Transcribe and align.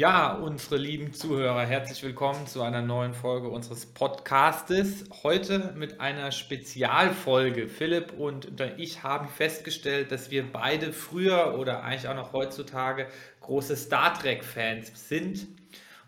Ja, 0.00 0.32
unsere 0.32 0.78
lieben 0.78 1.12
Zuhörer, 1.12 1.66
herzlich 1.66 2.02
willkommen 2.02 2.46
zu 2.46 2.62
einer 2.62 2.80
neuen 2.80 3.12
Folge 3.12 3.50
unseres 3.50 3.84
Podcastes. 3.84 5.04
Heute 5.22 5.74
mit 5.76 6.00
einer 6.00 6.32
Spezialfolge. 6.32 7.68
Philipp 7.68 8.14
und 8.18 8.48
ich 8.78 9.02
haben 9.02 9.28
festgestellt, 9.28 10.10
dass 10.10 10.30
wir 10.30 10.50
beide 10.50 10.94
früher 10.94 11.58
oder 11.58 11.84
eigentlich 11.84 12.08
auch 12.08 12.14
noch 12.14 12.32
heutzutage 12.32 13.08
große 13.42 13.76
Star 13.76 14.18
Trek-Fans 14.18 14.90
sind. 15.06 15.46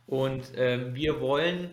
Und 0.07 0.55
äh, 0.57 0.95
wir 0.95 1.21
wollen 1.21 1.69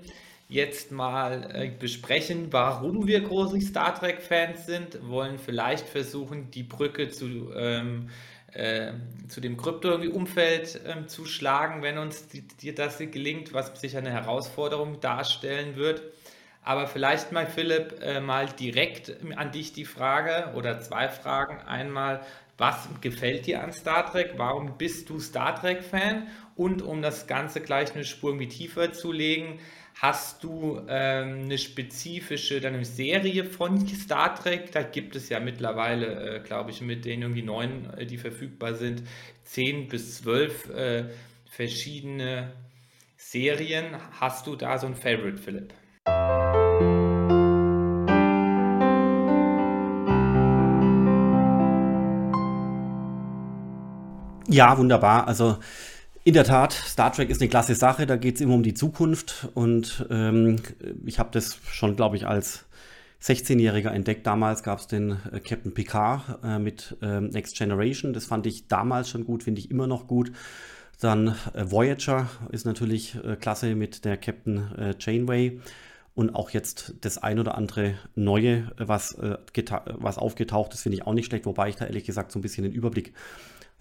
jetzt 0.50 0.92
mal 0.92 1.50
äh, 1.54 1.70
besprechen, 1.70 2.52
warum 2.52 3.08
wir 3.08 3.22
große 3.22 3.62
Star 3.62 3.98
Trek-Fans 3.98 4.66
sind, 4.66 5.08
wollen 5.08 5.40
vielleicht 5.40 5.88
versuchen, 5.88 6.52
die 6.52 6.64
Brücke 6.64 7.12
zu, 7.12 7.54
ähm, 7.56 8.10
äh, 8.54 8.94
zu 9.28 9.42
dem 9.42 9.58
Krypto-Umfeld 9.58 10.82
ähm, 10.86 11.08
zu 11.08 11.26
schlagen, 11.26 11.82
wenn 11.82 11.98
uns 11.98 12.28
die, 12.28 12.74
das 12.74 12.98
gelingt, 12.98 13.54
was 13.54 13.80
sicher 13.80 14.00
eine 14.00 14.12
Herausforderung 14.12 15.00
darstellen 15.00 15.76
wird. 15.76 16.02
Aber 16.64 16.88
vielleicht 16.88 17.32
mal, 17.32 17.48
Philipp, 17.48 18.02
äh, 18.02 18.20
mal 18.20 18.48
direkt 18.48 19.16
an 19.36 19.52
dich 19.52 19.74
die 19.74 19.86
Frage 19.86 20.54
oder 20.56 20.80
zwei 20.82 21.10
Fragen. 21.10 21.62
Einmal, 21.66 22.22
was 22.58 22.90
gefällt 23.02 23.46
dir 23.46 23.64
an 23.64 23.72
Star 23.72 24.12
Trek? 24.12 24.34
Warum 24.38 24.78
bist 24.78 25.10
du 25.10 25.20
Star 25.20 25.60
Trek-Fan? 25.60 26.28
Und 26.56 26.82
um 26.82 27.02
das 27.02 27.26
Ganze 27.26 27.62
gleich 27.62 27.96
eine 27.96 28.04
Spur 28.04 28.32
irgendwie 28.32 28.50
tiefer 28.50 28.92
zu 28.92 29.12
legen, 29.12 29.60
Hast 30.02 30.46
du 30.46 30.80
ähm, 30.88 31.42
eine 31.44 31.58
spezifische 31.58 32.62
dann 32.62 32.74
eine 32.74 32.86
Serie 32.86 33.44
von 33.44 33.86
Star 33.86 34.34
Trek? 34.34 34.72
Da 34.72 34.82
gibt 34.82 35.18
es 35.18 35.28
ja 35.28 35.42
mittlerweile, 35.42 36.38
äh, 36.38 36.40
glaube 36.40 36.72
ich, 36.72 36.80
mit 36.80 37.04
den 37.04 37.22
irgendwie 37.22 37.42
neun, 37.42 37.94
äh, 37.98 38.06
die 38.06 38.18
verfügbar 38.18 38.76
sind, 38.76 39.04
zehn 39.44 39.90
bis 39.90 40.20
zwölf 40.20 40.70
äh, 40.70 41.10
verschiedene 41.50 42.54
Serien. 43.18 43.88
Hast 44.22 44.48
du 44.48 44.56
da 44.56 44.78
so 44.78 44.88
ein 44.88 44.96
Favorite, 44.96 45.38
Philipp? 45.38 45.74
Ja, 54.48 54.78
wunderbar. 54.78 55.28
Also 55.28 55.58
in 56.24 56.34
der 56.34 56.44
Tat, 56.44 56.74
Star 56.74 57.12
Trek 57.12 57.30
ist 57.30 57.42
eine 57.42 57.50
klasse 57.50 57.76
Sache, 57.76 58.06
da 58.06 58.18
geht 58.18 58.36
es 58.36 58.42
immer 58.42 58.56
um 58.56 58.64
die 58.64 58.74
Zukunft 58.74 59.48
und 59.54 60.06
ähm, 60.10 60.58
ich 61.06 61.20
habe 61.20 61.30
das 61.32 61.58
schon, 61.72 61.96
glaube 61.96 62.18
ich, 62.18 62.28
als 62.28 62.66
16-Jähriger 63.22 63.90
entdeckt. 63.90 64.26
Damals 64.28 64.64
gab 64.64 64.80
es 64.80 64.88
den 64.88 65.18
äh, 65.32 65.40
Captain 65.40 65.74
Picard 65.74 66.40
äh, 66.44 66.60
mit 66.60 66.98
äh, 67.02 67.22
Next 67.22 67.58
Generation, 67.58 68.14
das 68.14 68.26
fand 68.26 68.46
ich 68.48 68.68
damals 68.68 69.10
schon 69.10 69.26
gut, 69.26 69.44
finde 69.44 69.60
ich 69.60 69.72
immer 69.72 69.88
noch 69.88 70.08
gut. 70.08 70.32
Dann 71.00 71.36
äh, 71.54 71.72
Voyager 71.72 72.30
ist 72.52 72.66
natürlich 72.66 73.16
äh, 73.24 73.38
klasse 73.38 73.76
mit 73.76 74.04
der 74.04 74.18
Captain 74.18 74.72
äh, 74.78 74.96
Janeway 75.00 75.62
und 76.16 76.36
auch 76.36 76.50
jetzt 76.50 76.96
das 77.02 77.18
ein 77.18 77.40
oder 77.40 77.56
andere 77.56 77.96
Neue, 78.16 78.72
was, 78.76 79.16
was 79.18 80.18
aufgetaucht 80.18 80.74
ist, 80.74 80.82
finde 80.82 80.98
ich 80.98 81.08
auch 81.08 81.14
nicht 81.14 81.28
schlecht, 81.28 81.46
wobei 81.46 81.70
ich 81.70 81.78
da 81.78 81.86
ehrlich 81.86 82.04
gesagt 82.04 82.34
so 82.34 82.40
ein 82.40 82.42
bisschen 82.42 82.66
den 82.66 82.74
Überblick 82.74 83.14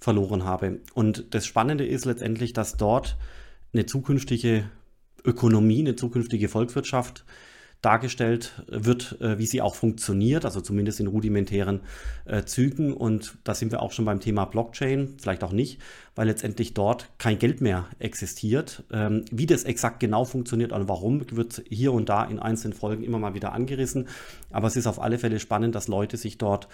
verloren 0.00 0.44
habe. 0.44 0.80
Und 0.94 1.34
das 1.34 1.46
Spannende 1.46 1.86
ist 1.86 2.04
letztendlich, 2.04 2.52
dass 2.52 2.76
dort 2.76 3.16
eine 3.72 3.86
zukünftige 3.86 4.64
Ökonomie, 5.24 5.80
eine 5.80 5.96
zukünftige 5.96 6.48
Volkswirtschaft 6.48 7.24
dargestellt 7.82 8.64
wird, 8.66 9.20
äh, 9.20 9.38
wie 9.38 9.46
sie 9.46 9.62
auch 9.62 9.76
funktioniert, 9.76 10.44
also 10.44 10.60
zumindest 10.60 10.98
in 10.98 11.06
rudimentären 11.06 11.80
äh, 12.24 12.42
Zügen. 12.42 12.92
Und 12.92 13.38
da 13.44 13.54
sind 13.54 13.70
wir 13.70 13.82
auch 13.82 13.92
schon 13.92 14.04
beim 14.04 14.18
Thema 14.18 14.46
Blockchain, 14.46 15.14
vielleicht 15.20 15.44
auch 15.44 15.52
nicht, 15.52 15.80
weil 16.16 16.26
letztendlich 16.26 16.74
dort 16.74 17.08
kein 17.18 17.38
Geld 17.38 17.60
mehr 17.60 17.86
existiert. 18.00 18.82
Ähm, 18.90 19.24
wie 19.30 19.46
das 19.46 19.62
exakt 19.62 20.00
genau 20.00 20.24
funktioniert 20.24 20.72
und 20.72 20.88
warum, 20.88 21.24
wird 21.30 21.62
hier 21.68 21.92
und 21.92 22.08
da 22.08 22.24
in 22.24 22.40
einzelnen 22.40 22.74
Folgen 22.74 23.04
immer 23.04 23.20
mal 23.20 23.34
wieder 23.34 23.52
angerissen. 23.52 24.08
Aber 24.50 24.66
es 24.66 24.74
ist 24.74 24.88
auf 24.88 25.00
alle 25.00 25.18
Fälle 25.18 25.38
spannend, 25.38 25.76
dass 25.76 25.86
Leute 25.86 26.16
sich 26.16 26.36
dort 26.36 26.66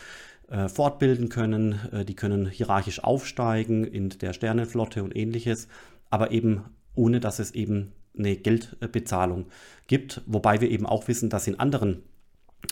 äh, 0.48 0.68
fortbilden 0.68 1.28
können, 1.28 1.80
äh, 1.92 2.04
die 2.04 2.14
können 2.14 2.46
hierarchisch 2.46 3.02
aufsteigen 3.02 3.84
in 3.84 4.10
der 4.10 4.32
Sternenflotte 4.32 5.02
und 5.02 5.16
ähnliches, 5.16 5.68
aber 6.10 6.30
eben 6.30 6.64
ohne 6.94 7.20
dass 7.20 7.38
es 7.38 7.52
eben 7.52 7.92
eine 8.16 8.36
Geldbezahlung 8.36 9.46
gibt, 9.86 10.22
wobei 10.26 10.60
wir 10.60 10.70
eben 10.70 10.86
auch 10.86 11.08
wissen, 11.08 11.30
dass 11.30 11.46
in 11.46 11.58
anderen 11.58 12.02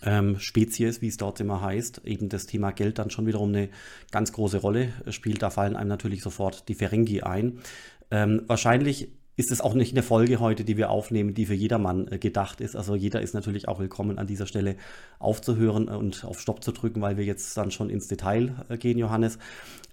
ähm, 0.05 0.39
Spezies, 0.39 1.03
wie 1.03 1.09
es 1.09 1.17
dort 1.17 1.41
immer 1.41 1.61
heißt, 1.61 2.03
eben 2.05 2.29
das 2.29 2.47
Thema 2.47 2.71
Geld 2.71 2.99
dann 2.99 3.11
schon 3.11 3.27
wiederum 3.27 3.51
eine 3.51 3.69
ganz 4.11 4.33
große 4.33 4.59
Rolle 4.59 4.93
spielt. 5.11 5.43
Da 5.43 5.51
fallen 5.51 5.77
einem 5.77 5.89
natürlich 5.89 6.23
sofort 6.23 6.69
die 6.69 6.75
Ferengi 6.75 7.23
ein. 7.23 7.59
Ähm, 8.11 8.43
wahrscheinlich 8.47 9.11
ist 9.37 9.51
es 9.51 9.61
auch 9.61 9.75
nicht 9.75 9.93
eine 9.93 10.03
Folge 10.03 10.41
heute, 10.41 10.65
die 10.65 10.77
wir 10.77 10.91
aufnehmen, 10.91 11.35
die 11.35 11.47
für 11.47 11.55
jedermann 11.55 12.07
äh, 12.09 12.19
gedacht 12.19 12.61
ist. 12.61 12.77
Also 12.77 12.95
jeder 12.95 13.23
ist 13.23 13.35
natürlich 13.35 13.67
auch 13.67 13.81
willkommen, 13.81 14.19
an 14.19 14.27
dieser 14.27 14.47
Stelle 14.47 14.77
aufzuhören 15.19 15.89
und 15.89 16.25
auf 16.25 16.41
Stopp 16.41 16.63
zu 16.63 16.73
drücken, 16.73 17.01
weil 17.01 17.17
wir 17.17 17.25
jetzt 17.25 17.57
dann 17.57 17.71
schon 17.71 17.89
ins 17.89 18.09
Detail 18.09 18.55
äh, 18.69 18.77
gehen, 18.77 18.99
Johannes. 18.99 19.39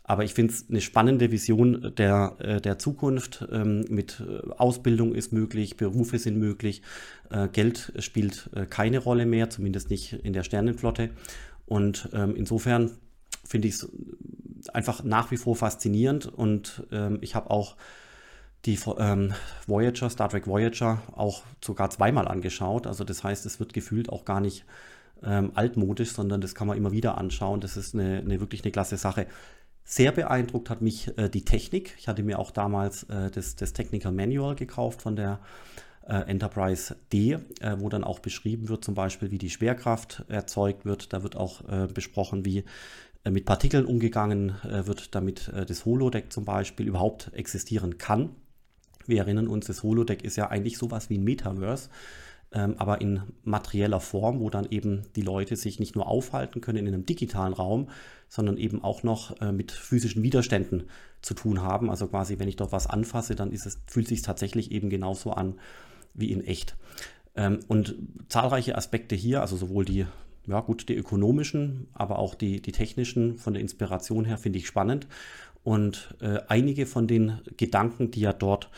Aber 0.03 0.23
ich 0.23 0.33
finde 0.33 0.53
es 0.53 0.65
eine 0.69 0.81
spannende 0.81 1.31
Vision 1.31 1.93
der, 1.95 2.35
äh, 2.39 2.59
der 2.59 2.79
Zukunft. 2.79 3.47
Ähm, 3.51 3.85
mit 3.89 4.23
Ausbildung 4.57 5.15
ist 5.15 5.31
möglich, 5.31 5.77
Berufe 5.77 6.19
sind 6.19 6.37
möglich, 6.37 6.81
Geld 7.51 7.93
spielt 7.99 8.49
keine 8.71 8.97
Rolle 8.97 9.27
mehr, 9.27 9.51
zumindest 9.51 9.91
nicht 9.91 10.13
in 10.13 10.33
der 10.33 10.41
Sternenflotte. 10.41 11.11
Und 11.67 12.09
ähm, 12.11 12.35
insofern 12.35 12.89
finde 13.45 13.67
ich 13.67 13.75
es 13.75 13.87
einfach 14.73 15.03
nach 15.03 15.29
wie 15.29 15.37
vor 15.37 15.55
faszinierend 15.55 16.25
und 16.25 16.87
ähm, 16.91 17.19
ich 17.21 17.35
habe 17.35 17.51
auch 17.51 17.75
die 18.65 18.77
ähm, 18.97 19.33
Voyager, 19.67 20.09
Star 20.09 20.29
Trek 20.29 20.47
Voyager, 20.47 21.01
auch 21.13 21.43
sogar 21.63 21.89
zweimal 21.89 22.27
angeschaut. 22.27 22.87
Also 22.87 23.03
das 23.03 23.23
heißt, 23.23 23.45
es 23.45 23.59
wird 23.59 23.73
gefühlt 23.73 24.09
auch 24.09 24.25
gar 24.25 24.41
nicht 24.41 24.65
ähm, 25.23 25.51
altmodisch, 25.55 26.11
sondern 26.11 26.41
das 26.41 26.55
kann 26.55 26.67
man 26.67 26.77
immer 26.77 26.91
wieder 26.91 27.17
anschauen. 27.17 27.61
Das 27.61 27.77
ist 27.77 27.93
eine, 27.93 28.19
eine 28.19 28.39
wirklich 28.39 28.63
eine 28.63 28.71
klasse 28.71 28.97
Sache. 28.97 29.27
Sehr 29.83 30.11
beeindruckt 30.11 30.69
hat 30.69 30.81
mich 30.81 31.17
äh, 31.17 31.29
die 31.29 31.45
Technik. 31.45 31.95
Ich 31.97 32.07
hatte 32.07 32.23
mir 32.23 32.39
auch 32.39 32.51
damals 32.51 33.03
äh, 33.03 33.31
das, 33.31 33.55
das 33.55 33.73
Technical 33.73 34.11
Manual 34.11 34.55
gekauft 34.55 35.01
von 35.01 35.15
der 35.15 35.39
äh, 36.07 36.29
Enterprise 36.29 36.95
D, 37.13 37.33
äh, 37.33 37.39
wo 37.77 37.89
dann 37.89 38.03
auch 38.03 38.19
beschrieben 38.19 38.69
wird, 38.69 38.83
zum 38.83 38.93
Beispiel, 38.93 39.31
wie 39.31 39.37
die 39.37 39.49
Schwerkraft 39.49 40.25
erzeugt 40.27 40.85
wird. 40.85 41.13
Da 41.13 41.23
wird 41.23 41.35
auch 41.35 41.67
äh, 41.69 41.87
besprochen, 41.87 42.45
wie 42.45 42.65
äh, 43.23 43.31
mit 43.31 43.45
Partikeln 43.45 43.85
umgegangen 43.85 44.55
wird, 44.63 45.13
damit 45.15 45.51
das 45.67 45.85
Holodeck 45.85 46.31
zum 46.31 46.45
Beispiel 46.45 46.87
überhaupt 46.87 47.31
existieren 47.33 47.97
kann. 47.97 48.35
Wir 49.09 49.19
erinnern 49.19 49.47
uns, 49.47 49.65
das 49.65 49.83
Holodeck 49.83 50.23
ist 50.23 50.35
ja 50.35 50.47
eigentlich 50.49 50.77
sowas 50.77 51.09
wie 51.09 51.17
ein 51.17 51.23
Metaverse, 51.23 51.89
ähm, 52.51 52.75
aber 52.77 53.01
in 53.01 53.21
materieller 53.43 53.99
Form, 53.99 54.39
wo 54.39 54.49
dann 54.49 54.67
eben 54.69 55.03
die 55.15 55.21
Leute 55.21 55.55
sich 55.55 55.79
nicht 55.79 55.95
nur 55.95 56.07
aufhalten 56.07 56.61
können 56.61 56.77
in 56.77 56.87
einem 56.87 57.05
digitalen 57.05 57.53
Raum, 57.53 57.89
sondern 58.27 58.57
eben 58.57 58.83
auch 58.83 59.03
noch 59.03 59.39
äh, 59.41 59.51
mit 59.51 59.71
physischen 59.71 60.23
Widerständen 60.23 60.83
zu 61.21 61.33
tun 61.33 61.61
haben. 61.61 61.89
Also 61.89 62.07
quasi, 62.07 62.39
wenn 62.39 62.47
ich 62.47 62.55
dort 62.55 62.71
was 62.71 62.87
anfasse, 62.87 63.35
dann 63.35 63.51
ist 63.51 63.65
es, 63.65 63.79
fühlt 63.87 64.07
sich 64.07 64.21
tatsächlich 64.21 64.71
eben 64.71 64.89
genauso 64.89 65.31
an 65.31 65.55
wie 66.13 66.31
in 66.31 66.43
echt. 66.43 66.75
Ähm, 67.35 67.59
und 67.67 67.95
zahlreiche 68.29 68.75
Aspekte 68.75 69.15
hier, 69.15 69.41
also 69.41 69.57
sowohl 69.57 69.85
die 69.85 70.05
ja 70.47 70.61
gut, 70.61 70.89
die 70.89 70.95
ökonomischen, 70.95 71.87
aber 71.93 72.17
auch 72.17 72.33
die, 72.33 72.61
die 72.61 72.71
technischen 72.71 73.37
von 73.37 73.53
der 73.53 73.61
Inspiration 73.61 74.25
her 74.25 74.37
finde 74.37 74.57
ich 74.57 74.67
spannend. 74.67 75.07
Und 75.63 76.15
äh, 76.21 76.39
einige 76.47 76.85
von 76.85 77.07
den 77.07 77.39
Gedanken, 77.57 78.11
die 78.11 78.21
ja 78.21 78.33
dort 78.33 78.69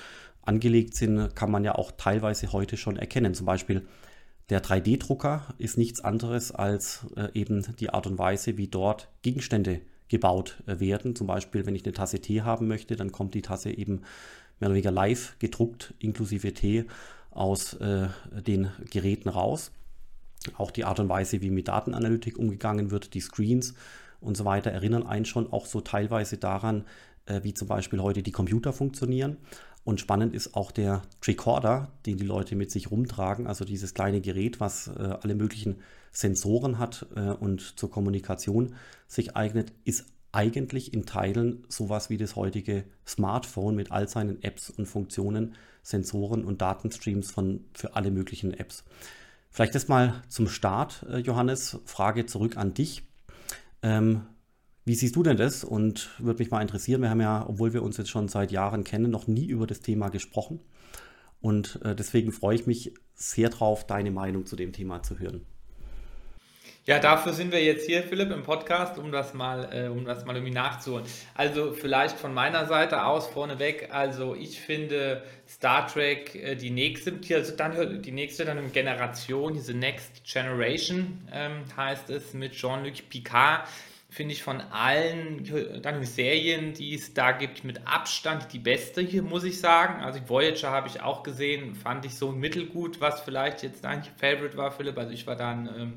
angelegt 0.42 0.96
sind, 0.96 1.36
kann 1.36 1.52
man 1.52 1.64
ja 1.64 1.76
auch 1.76 1.92
teilweise 1.92 2.52
heute 2.52 2.78
schon 2.78 2.98
erkennen. 2.98 3.34
Zum 3.34 3.46
Beispiel 3.46 3.84
der 4.50 4.64
3D-Drucker 4.64 5.54
ist 5.58 5.78
nichts 5.78 6.02
anderes 6.02 6.52
als 6.52 7.06
äh, 7.16 7.30
eben 7.34 7.66
die 7.80 7.90
Art 7.92 8.08
und 8.08 8.18
Weise, 8.18 8.58
wie 8.58 8.68
dort 8.68 9.10
Gegenstände 9.22 9.82
gebaut 10.10 10.62
äh, 10.68 10.80
werden. 10.80 11.16
Zum 11.16 11.28
Beispiel, 11.28 11.66
wenn 11.66 11.76
ich 11.76 11.86
eine 11.86 11.94
Tasse 11.94 12.20
Tee 12.20 12.42
haben 12.42 12.68
möchte, 12.68 12.96
dann 12.96 13.12
kommt 13.12 13.34
die 13.34 13.42
Tasse 13.42 13.72
eben 13.72 14.02
mehr 14.60 14.70
oder 14.70 14.74
weniger 14.74 14.92
live 14.92 15.38
gedruckt, 15.40 15.94
inklusive 16.00 16.54
Tee, 16.54 16.86
aus 17.30 17.76
äh, 17.76 18.10
den 18.46 18.72
Geräten 18.90 19.30
raus. 19.30 19.72
Auch 20.58 20.72
die 20.72 20.84
Art 20.84 21.00
und 21.00 21.08
Weise, 21.08 21.42
wie 21.42 21.50
mit 21.50 21.68
Datenanalytik 21.68 22.38
umgegangen 22.38 22.92
wird, 22.92 23.14
die 23.14 23.22
Screens 23.22 23.74
und 24.22 24.38
so 24.38 24.46
weiter, 24.46 24.72
erinnern 24.72 25.06
einen 25.06 25.26
schon 25.26 25.52
auch 25.52 25.66
so 25.66 25.82
teilweise 25.82 26.38
daran, 26.38 26.86
äh, 27.26 27.42
wie 27.44 27.54
zum 27.54 27.68
Beispiel 27.68 28.02
heute 28.02 28.24
die 28.24 28.32
Computer 28.32 28.72
funktionieren. 28.74 29.38
Und 29.84 30.00
spannend 30.00 30.36
ist 30.36 30.54
auch 30.56 30.72
der 30.72 31.02
Tricorder, 31.22 31.92
den 32.06 32.18
die 32.18 32.26
Leute 32.26 32.56
mit 32.56 32.70
sich 32.70 32.92
rumtragen, 32.92 33.48
also 33.48 33.66
dieses 33.66 33.94
kleine 33.94 34.22
Gerät, 34.22 34.60
was 34.60 34.88
äh, 34.88 35.18
alle 35.22 35.34
möglichen 35.34 35.78
Sensoren 36.12 36.78
hat 36.78 37.08
äh, 37.16 37.32
und 37.32 37.80
zur 37.80 37.90
Kommunikation 37.90 38.76
sich 39.08 39.36
eignet, 39.36 39.74
ist 39.84 40.06
eigentlich 40.32 40.94
in 40.94 41.06
Teilen 41.06 41.66
sowas 41.68 42.10
wie 42.10 42.18
das 42.18 42.36
heutige 42.36 42.86
Smartphone 43.06 43.76
mit 43.76 43.92
all 43.92 44.08
seinen 44.08 44.42
Apps 44.44 44.70
und 44.70 44.86
Funktionen, 44.86 45.56
Sensoren 45.84 46.46
und 46.46 46.62
Datenstreams 46.62 47.32
von, 47.32 47.66
für 47.74 47.96
alle 47.96 48.12
möglichen 48.12 48.54
Apps. 48.54 48.84
Vielleicht 49.50 49.76
das 49.76 49.88
mal 49.88 50.22
zum 50.30 50.48
Start, 50.48 51.06
äh, 51.10 51.18
Johannes. 51.18 51.80
Frage 51.86 52.28
zurück 52.28 52.56
an 52.56 52.74
dich. 52.74 53.04
Ähm, 53.84 54.24
wie 54.86 54.96
siehst 54.96 55.16
du 55.16 55.24
denn 55.24 55.38
das? 55.38 55.64
Und 55.64 56.10
würde 56.20 56.40
mich 56.40 56.52
mal 56.52 56.62
interessieren, 56.62 57.02
wir 57.02 57.10
haben 57.10 57.22
ja, 57.22 57.48
obwohl 57.48 57.74
wir 57.74 57.84
uns 57.84 57.98
jetzt 57.98 58.10
schon 58.10 58.28
seit 58.28 58.52
Jahren 58.52 58.84
kennen, 58.84 59.12
noch 59.12 59.28
nie 59.28 59.46
über 59.46 59.68
das 59.68 59.82
Thema 59.82 60.10
gesprochen. 60.10 60.60
Und 61.40 61.80
äh, 61.84 61.96
deswegen 61.96 62.32
freue 62.32 62.56
ich 62.56 62.68
mich 62.68 62.94
sehr 63.14 63.50
drauf, 63.50 63.86
deine 63.86 64.12
Meinung 64.12 64.46
zu 64.46 64.56
dem 64.56 64.74
Thema 64.74 65.04
zu 65.04 65.20
hören. 65.20 65.46
Ja, 66.92 67.00
dafür 67.00 67.32
sind 67.32 67.54
wir 67.54 67.64
jetzt 67.64 67.86
hier, 67.86 68.04
Philipp, 68.04 68.32
im 68.32 68.44
Podcast, 68.44 68.98
um 68.98 69.14
das 69.14 69.34
mal, 69.34 69.70
äh, 69.72 69.88
um 69.88 70.04
das 70.04 70.26
mal 70.26 70.36
irgendwie 70.36 70.54
nachzuholen. 70.54 71.06
Also 71.36 71.72
vielleicht 71.72 72.20
von 72.20 72.34
meiner 72.34 72.66
Seite 72.66 73.06
aus 73.06 73.28
vorneweg. 73.28 73.88
Also 73.94 74.36
ich 74.36 74.60
finde 74.60 75.24
Star 75.48 75.88
Trek 75.88 76.36
äh, 76.36 76.56
die 76.58 76.70
nächste, 76.70 77.14
also 77.34 77.56
dann 77.56 78.02
die 78.02 78.12
nächste 78.12 78.44
dann 78.44 78.74
Generation, 78.74 79.54
diese 79.54 79.74
Next 79.74 80.26
Generation 80.26 81.26
ähm, 81.32 81.64
heißt 81.78 82.10
es 82.10 82.34
mit 82.34 82.52
Jean-Luc 82.52 83.10
Picard 83.10 83.70
finde 84.12 84.34
ich 84.34 84.44
von 84.44 84.60
allen 84.60 85.82
dann 85.82 86.04
Serien, 86.04 86.74
die 86.74 86.96
es 86.96 87.14
da 87.14 87.32
gibt, 87.32 87.64
mit 87.64 87.88
Abstand 87.88 88.52
die 88.52 88.60
beste 88.60 89.00
hier, 89.00 89.24
muss 89.24 89.46
ich 89.46 89.62
sagen. 89.62 90.04
Also 90.04 90.20
Voyager 90.28 90.70
habe 90.70 90.90
ich 90.90 91.02
auch 91.02 91.24
gesehen, 91.24 91.76
fand 91.76 92.04
ich 92.04 92.16
so 92.16 92.34
mittelgut, 92.34 93.00
was 93.00 93.22
vielleicht 93.22 93.64
jetzt 93.64 93.86
dein 93.86 94.04
Favorite 94.04 94.58
war, 94.58 94.72
Philipp. 94.72 94.98
Also 94.98 95.14
ich 95.14 95.26
war 95.28 95.38
dann 95.38 95.70
ähm, 95.78 95.94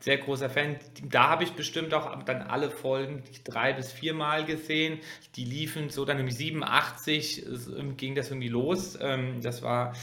sehr 0.00 0.18
großer 0.18 0.50
Fan. 0.50 0.76
Da 1.08 1.30
habe 1.30 1.44
ich 1.44 1.52
bestimmt 1.52 1.94
auch 1.94 2.22
dann 2.24 2.42
alle 2.42 2.70
Folgen 2.70 3.22
drei 3.44 3.72
bis 3.72 3.90
viermal 3.92 4.44
gesehen. 4.44 5.00
Die 5.36 5.44
liefen 5.44 5.88
so 5.88 6.04
dann 6.04 6.18
im 6.18 6.30
87 6.30 7.44
ging 7.96 8.14
das 8.14 8.30
irgendwie 8.30 8.48
los. 8.48 8.98
Ähm, 9.00 9.40
das 9.42 9.62
war 9.62 9.94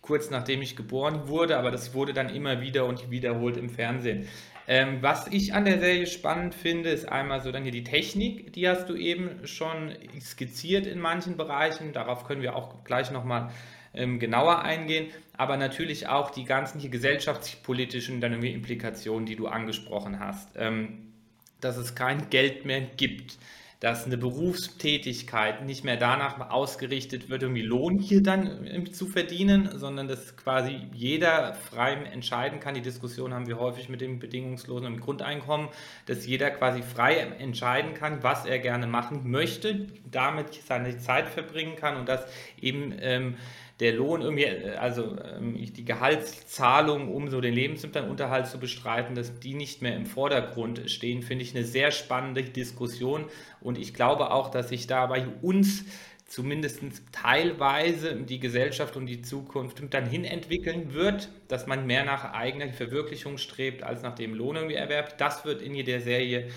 kurz 0.00 0.30
nachdem 0.30 0.62
ich 0.62 0.76
geboren 0.76 1.28
wurde, 1.28 1.58
aber 1.58 1.70
das 1.70 1.92
wurde 1.92 2.12
dann 2.12 2.28
immer 2.30 2.60
wieder 2.60 2.86
und 2.86 3.10
wiederholt 3.10 3.56
im 3.56 3.68
Fernsehen. 3.68 4.26
Ähm, 4.66 4.98
was 5.00 5.26
ich 5.28 5.54
an 5.54 5.64
der 5.64 5.78
Serie 5.78 6.06
spannend 6.06 6.54
finde, 6.54 6.90
ist 6.90 7.08
einmal 7.08 7.40
so 7.40 7.50
dann 7.52 7.62
hier 7.62 7.72
die 7.72 7.84
Technik, 7.84 8.52
die 8.52 8.68
hast 8.68 8.88
du 8.88 8.94
eben 8.94 9.46
schon 9.46 9.94
skizziert 10.20 10.86
in 10.86 11.00
manchen 11.00 11.38
Bereichen. 11.38 11.92
Darauf 11.94 12.24
können 12.26 12.42
wir 12.42 12.54
auch 12.54 12.84
gleich 12.84 13.10
nochmal 13.10 13.50
ähm, 13.98 14.18
genauer 14.18 14.62
eingehen, 14.62 15.08
aber 15.36 15.56
natürlich 15.56 16.08
auch 16.08 16.30
die 16.30 16.44
ganzen 16.44 16.80
hier 16.80 16.90
gesellschaftspolitischen 16.90 18.20
dann 18.20 18.32
irgendwie 18.32 18.52
Implikationen, 18.52 19.26
die 19.26 19.36
du 19.36 19.46
angesprochen 19.46 20.20
hast. 20.20 20.50
Ähm, 20.56 21.12
dass 21.60 21.76
es 21.76 21.94
kein 21.94 22.30
Geld 22.30 22.64
mehr 22.64 22.80
gibt 22.80 23.36
dass 23.80 24.06
eine 24.06 24.18
Berufstätigkeit 24.18 25.64
nicht 25.64 25.84
mehr 25.84 25.96
danach 25.96 26.50
ausgerichtet 26.50 27.30
wird, 27.30 27.42
irgendwie 27.42 27.62
Lohn 27.62 27.98
hier 27.98 28.22
dann 28.22 28.92
zu 28.92 29.06
verdienen, 29.06 29.70
sondern 29.78 30.08
dass 30.08 30.36
quasi 30.36 30.80
jeder 30.92 31.54
frei 31.54 31.92
entscheiden 31.92 32.58
kann. 32.58 32.74
Die 32.74 32.80
Diskussion 32.80 33.32
haben 33.32 33.46
wir 33.46 33.60
häufig 33.60 33.88
mit 33.88 34.00
dem 34.00 34.18
bedingungslosen 34.18 34.98
Grundeinkommen, 34.98 35.68
dass 36.06 36.26
jeder 36.26 36.50
quasi 36.50 36.82
frei 36.82 37.18
entscheiden 37.38 37.94
kann, 37.94 38.24
was 38.24 38.46
er 38.46 38.58
gerne 38.58 38.88
machen 38.88 39.30
möchte, 39.30 39.86
damit 40.10 40.54
seine 40.54 40.98
Zeit 40.98 41.28
verbringen 41.28 41.76
kann 41.76 41.96
und 41.96 42.08
dass 42.08 42.26
eben 42.60 42.92
ähm, 43.00 43.36
der 43.80 43.92
Lohn 43.92 44.22
irgendwie, 44.22 44.44
äh, 44.44 44.74
also 44.76 45.16
ähm, 45.36 45.56
die 45.56 45.84
Gehaltszahlung, 45.84 47.08
um 47.14 47.28
so 47.28 47.40
den 47.40 47.54
Lebensunterhalt 47.54 48.46
zu 48.46 48.58
bestreiten, 48.58 49.14
dass 49.14 49.38
die 49.38 49.54
nicht 49.54 49.82
mehr 49.82 49.96
im 49.96 50.06
Vordergrund 50.06 50.90
stehen, 50.90 51.22
finde 51.22 51.44
ich 51.44 51.54
eine 51.54 51.64
sehr 51.64 51.90
spannende 51.90 52.42
Diskussion. 52.42 53.26
Und 53.60 53.78
ich 53.78 53.94
glaube 53.94 54.30
auch, 54.32 54.50
dass 54.50 54.68
sich 54.68 54.86
da 54.86 55.06
bei 55.06 55.26
uns 55.42 55.84
zumindest 56.26 56.82
teilweise 57.10 58.14
die 58.16 58.38
Gesellschaft 58.38 58.96
und 58.96 59.06
die 59.06 59.22
Zukunft 59.22 59.82
dann 59.90 60.04
hin 60.04 60.24
entwickeln 60.24 60.92
wird, 60.92 61.30
dass 61.48 61.66
man 61.66 61.86
mehr 61.86 62.04
nach 62.04 62.34
eigener 62.34 62.70
Verwirklichung 62.70 63.38
strebt, 63.38 63.82
als 63.82 64.02
nach 64.02 64.14
dem 64.14 64.34
Lohn 64.34 64.56
irgendwie 64.56 64.74
erwerbt. 64.74 65.20
Das 65.22 65.46
wird 65.46 65.62
in 65.62 65.74
jeder 65.74 66.00
Serie 66.00 66.48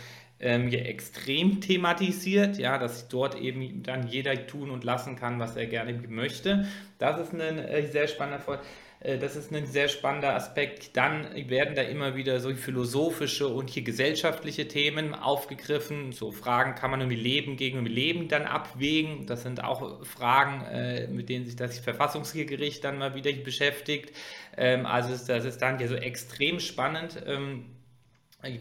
ähm, 0.42 0.68
hier 0.68 0.86
extrem 0.86 1.62
thematisiert, 1.62 2.58
ja, 2.58 2.78
dass 2.78 3.08
dort 3.08 3.40
eben 3.40 3.84
dann 3.84 4.08
jeder 4.08 4.48
tun 4.48 4.72
und 4.72 4.84
lassen 4.84 5.16
kann, 5.16 5.40
was 5.40 5.56
er 5.56 5.68
gerne 5.68 5.94
möchte. 6.10 6.68
Das 6.98 7.20
ist 7.20 7.34
ein 7.34 7.60
äh, 7.60 7.88
sehr 7.88 8.08
spannender 8.08 8.42
äh, 9.02 9.18
das 9.18 9.36
ist 9.36 9.54
ein 9.54 9.66
sehr 9.66 9.88
spannender 9.88 10.36
Aspekt. 10.36 10.96
Dann 10.98 11.28
werden 11.50 11.76
da 11.76 11.82
immer 11.82 12.16
wieder 12.16 12.40
so 12.40 12.54
philosophische 12.54 13.48
und 13.48 13.70
hier 13.70 13.84
gesellschaftliche 13.84 14.68
Themen 14.68 15.14
aufgegriffen. 15.14 16.12
So 16.12 16.32
Fragen, 16.32 16.76
kann 16.76 16.92
man 16.92 17.02
irgendwie 17.02 17.22
Leben 17.22 17.58
gegen 17.58 17.86
Leben 17.86 18.28
dann 18.28 18.44
abwägen? 18.44 19.26
Das 19.26 19.44
sind 19.44 19.64
auch 19.64 20.06
Fragen, 20.06 20.66
äh, 20.66 21.08
mit 21.08 21.30
denen 21.30 21.46
sich 21.46 21.56
das 21.56 21.80
Verfassungsgericht 21.80 22.84
dann 22.84 22.98
mal 22.98 23.16
wieder 23.16 23.32
beschäftigt. 23.34 24.16
Ähm, 24.58 24.86
also 24.86 25.12
das 25.12 25.46
ist 25.46 25.62
dann 25.62 25.80
ja 25.80 25.88
so 25.88 25.96
extrem 25.96 26.60
spannend. 26.60 27.22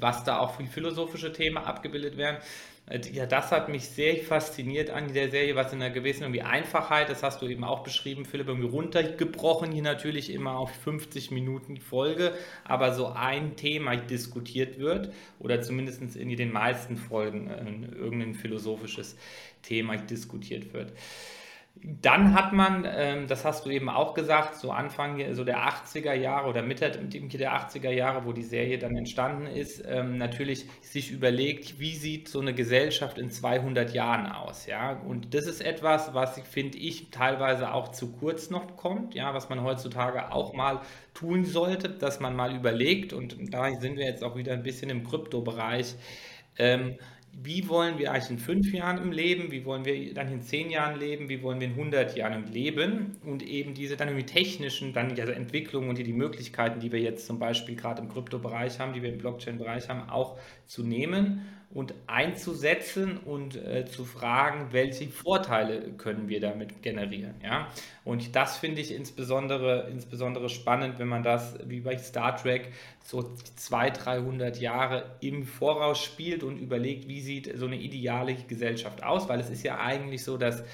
Was 0.01 0.25
da 0.25 0.39
auch 0.39 0.55
für 0.55 0.65
philosophische 0.67 1.33
Themen 1.33 1.57
abgebildet 1.57 2.17
werden. 2.17 2.39
Äh, 2.91 3.01
ja, 3.13 3.27
das 3.27 3.53
hat 3.53 3.69
mich 3.69 3.89
sehr 3.89 4.17
fasziniert 4.19 4.91
an 4.91 5.13
der 5.13 5.31
Serie, 5.31 5.55
was 5.55 5.73
in 5.73 5.81
einer 5.81 5.93
gewissen 5.93 6.23
irgendwie 6.23 6.43
Einfachheit, 6.43 7.09
das 7.09 7.23
hast 7.23 7.41
du 7.41 7.47
eben 7.47 7.65
auch 7.65 7.83
beschrieben, 7.83 8.25
Philipp, 8.25 8.49
irgendwie 8.49 8.69
runtergebrochen, 8.69 9.73
hier 9.73 9.83
natürlich 9.83 10.33
immer 10.33 10.57
auf 10.57 10.71
50 10.71 11.31
Minuten 11.31 11.79
Folge, 11.79 12.35
aber 12.65 12.93
so 12.93 13.07
ein 13.07 13.57
Thema 13.57 13.97
diskutiert 13.97 14.79
wird 14.79 15.13
oder 15.39 15.63
zumindest 15.63 16.17
in 16.17 16.37
den 16.37 16.53
meisten 16.53 16.97
Folgen 16.97 17.49
äh, 17.49 17.97
irgendein 17.97 18.35
philosophisches 18.35 19.17
Thema 19.63 19.97
diskutiert 19.97 20.73
wird. 20.73 20.93
Dann 21.83 22.35
hat 22.35 22.53
man, 22.53 22.87
ähm, 22.87 23.27
das 23.27 23.47
hast 23.47 23.65
du 23.65 23.71
eben 23.71 23.89
auch 23.89 24.13
gesagt, 24.13 24.55
so 24.57 24.71
Anfang 24.71 25.35
so 25.35 25.45
der 25.45 25.67
80er 25.67 26.13
Jahre 26.13 26.51
oder 26.51 26.63
Mitte 26.63 26.91
der 26.91 27.53
80er 27.55 27.91
Jahre, 27.91 28.27
wo 28.27 28.33
die 28.33 28.43
Serie 28.43 28.79
dann 28.79 28.95
entstanden 28.97 29.47
ist, 29.47 29.83
ähm, 29.89 30.19
natürlich 30.19 30.67
sich 30.83 31.11
überlegt, 31.11 31.81
wie 31.81 31.97
sieht 31.97 32.29
so 32.29 32.41
eine 32.41 32.53
Gesellschaft 32.53 33.17
in 33.17 33.31
200 33.31 33.95
Jahren 33.95 34.27
aus, 34.27 34.67
ja? 34.67 34.93
Und 34.93 35.33
das 35.33 35.47
ist 35.47 35.63
etwas, 35.63 36.13
was 36.13 36.39
finde 36.41 36.77
ich 36.77 37.11
teilweise 37.11 37.73
auch 37.73 37.89
zu 37.89 38.13
kurz 38.13 38.51
noch 38.51 38.77
kommt, 38.77 39.15
ja, 39.15 39.33
was 39.33 39.49
man 39.49 39.63
heutzutage 39.63 40.33
auch 40.33 40.53
mal 40.53 40.83
tun 41.15 41.47
sollte, 41.47 41.89
dass 41.89 42.21
man 42.21 42.37
mal 42.37 42.55
überlegt 42.55 43.15
und 43.15 43.37
da 43.55 43.71
sind 43.81 43.97
wir 43.97 44.05
jetzt 44.05 44.23
auch 44.23 44.37
wieder 44.37 44.53
ein 44.53 44.63
bisschen 44.63 44.91
im 44.91 45.03
Kryptobereich. 45.03 45.95
Ähm, 46.59 46.99
wie 47.33 47.69
wollen 47.69 47.99
wir 47.99 48.13
eigentlich 48.13 48.31
in 48.31 48.39
fünf 48.39 48.73
Jahren 48.73 48.99
im 48.99 49.13
Leben, 49.13 49.51
wie 49.51 49.65
wollen 49.65 49.85
wir 49.85 50.13
dann 50.13 50.33
in 50.33 50.43
zehn 50.43 50.71
Jahren 50.71 50.99
leben, 50.99 51.29
wie 51.29 51.43
wollen 51.43 51.61
wir 51.61 51.69
in 51.69 51.75
100 51.75 52.17
Jahren 52.17 52.53
leben 52.53 53.17
und 53.25 53.43
eben 53.43 53.75
diese 53.75 53.97
dann 53.97 54.09
irgendwie 54.09 54.27
technischen 54.27 54.93
dann 54.93 55.11
also 55.19 55.33
Entwicklungen 55.33 55.89
und 55.89 55.99
die, 55.99 56.05
die 56.05 56.13
Möglichkeiten, 56.13 56.81
die 56.81 56.93
wir 56.93 57.01
jetzt 57.01 57.27
zum 57.27 57.39
Beispiel 57.39 57.77
gerade 57.77 58.03
im 58.03 58.09
Kryptobereich 58.09 58.79
haben, 58.79 58.93
die 58.93 59.03
wir 59.03 59.13
im 59.13 59.19
Blockchain-Bereich 59.19 59.89
haben, 59.89 60.11
auch 60.11 60.39
zu 60.67 60.83
nehmen 60.83 61.47
und 61.73 61.95
einzusetzen 62.09 63.19
und 63.19 63.55
äh, 63.55 63.85
zu 63.87 64.05
fragen, 64.05 64.73
welche 64.73 65.09
Vorteile 65.09 65.93
können 65.93 66.29
wir 66.29 66.41
damit 66.41 66.83
generieren. 66.83 67.37
Ja? 67.45 67.69
Und 68.05 68.35
das 68.35 68.57
finde 68.57 68.81
ich 68.81 68.93
insbesondere, 68.93 69.89
insbesondere 69.89 70.49
spannend, 70.49 70.99
wenn 70.99 71.07
man 71.07 71.23
das 71.23 71.57
wie 71.65 71.81
bei 71.81 71.97
Star 71.97 72.37
Trek 72.37 72.73
so 73.05 73.37
200, 73.55 74.05
300 74.05 74.61
Jahre 74.61 75.17
im 75.21 75.45
Voraus 75.45 76.03
spielt 76.03 76.43
und 76.43 76.59
überlegt, 76.59 77.07
wie 77.07 77.21
sieht 77.21 77.57
so 77.57 77.67
eine 77.67 77.77
ideale 77.77 78.35
Gesellschaft 78.35 79.05
aus, 79.05 79.29
weil 79.29 79.39
es 79.39 79.49
ist 79.49 79.63
ja 79.63 79.79
eigentlich 79.79 80.25
so, 80.25 80.37
dass 80.37 80.65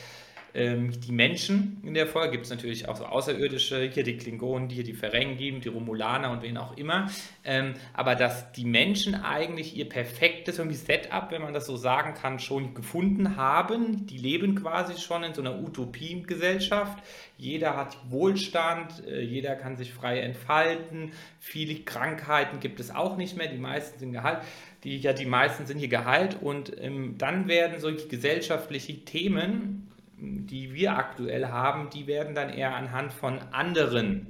die 0.56 1.12
Menschen 1.12 1.82
in 1.84 1.92
der 1.92 2.06
Folge. 2.06 2.32
Gibt 2.32 2.44
es 2.44 2.50
natürlich 2.50 2.88
auch 2.88 2.96
so 2.96 3.04
Außerirdische, 3.04 3.90
hier 3.92 4.04
die 4.04 4.16
Klingonen, 4.16 4.70
hier 4.70 4.84
die 4.84 4.94
Ferengi, 4.94 5.60
die 5.60 5.68
Romulaner 5.68 6.30
und 6.30 6.42
wen 6.42 6.56
auch 6.56 6.76
immer. 6.76 7.10
Ähm, 7.44 7.74
aber 7.92 8.14
dass 8.14 8.52
die 8.52 8.64
Menschen 8.64 9.14
eigentlich 9.14 9.76
ihr 9.76 9.86
perfektes 9.88 10.58
irgendwie 10.58 10.78
Setup, 10.78 11.30
wenn 11.30 11.42
man 11.42 11.52
das 11.52 11.66
so 11.66 11.76
sagen 11.76 12.14
kann, 12.14 12.38
schon 12.38 12.72
gefunden 12.72 13.36
haben. 13.36 14.06
Die 14.06 14.16
leben 14.16 14.54
quasi 14.54 14.98
schon 14.98 15.24
in 15.24 15.34
so 15.34 15.42
einer 15.42 15.60
Utopie-Gesellschaft. 15.60 17.02
Jeder 17.36 17.76
hat 17.76 17.98
Wohlstand, 18.08 19.06
äh, 19.06 19.20
jeder 19.20 19.56
kann 19.56 19.76
sich 19.76 19.92
frei 19.92 20.20
entfalten. 20.20 21.12
Viele 21.38 21.80
Krankheiten 21.80 22.60
gibt 22.60 22.80
es 22.80 22.94
auch 22.94 23.18
nicht 23.18 23.36
mehr. 23.36 23.48
Die 23.48 23.58
meisten 23.58 23.98
sind 23.98 24.12
geheilt. 24.12 24.40
Die, 24.84 24.96
ja, 24.98 25.12
die 25.12 25.26
meisten 25.26 25.66
sind 25.66 25.78
hier 25.78 25.88
geheilt 25.88 26.38
und 26.40 26.72
ähm, 26.80 27.16
dann 27.18 27.48
werden 27.48 27.78
solche 27.80 28.08
gesellschaftliche 28.08 29.04
Themen 29.04 29.88
die 30.18 30.74
wir 30.74 30.96
aktuell 30.96 31.48
haben, 31.48 31.90
die 31.90 32.06
werden 32.06 32.34
dann 32.34 32.50
eher 32.50 32.74
anhand 32.74 33.12
von 33.12 33.38
anderen 33.52 34.28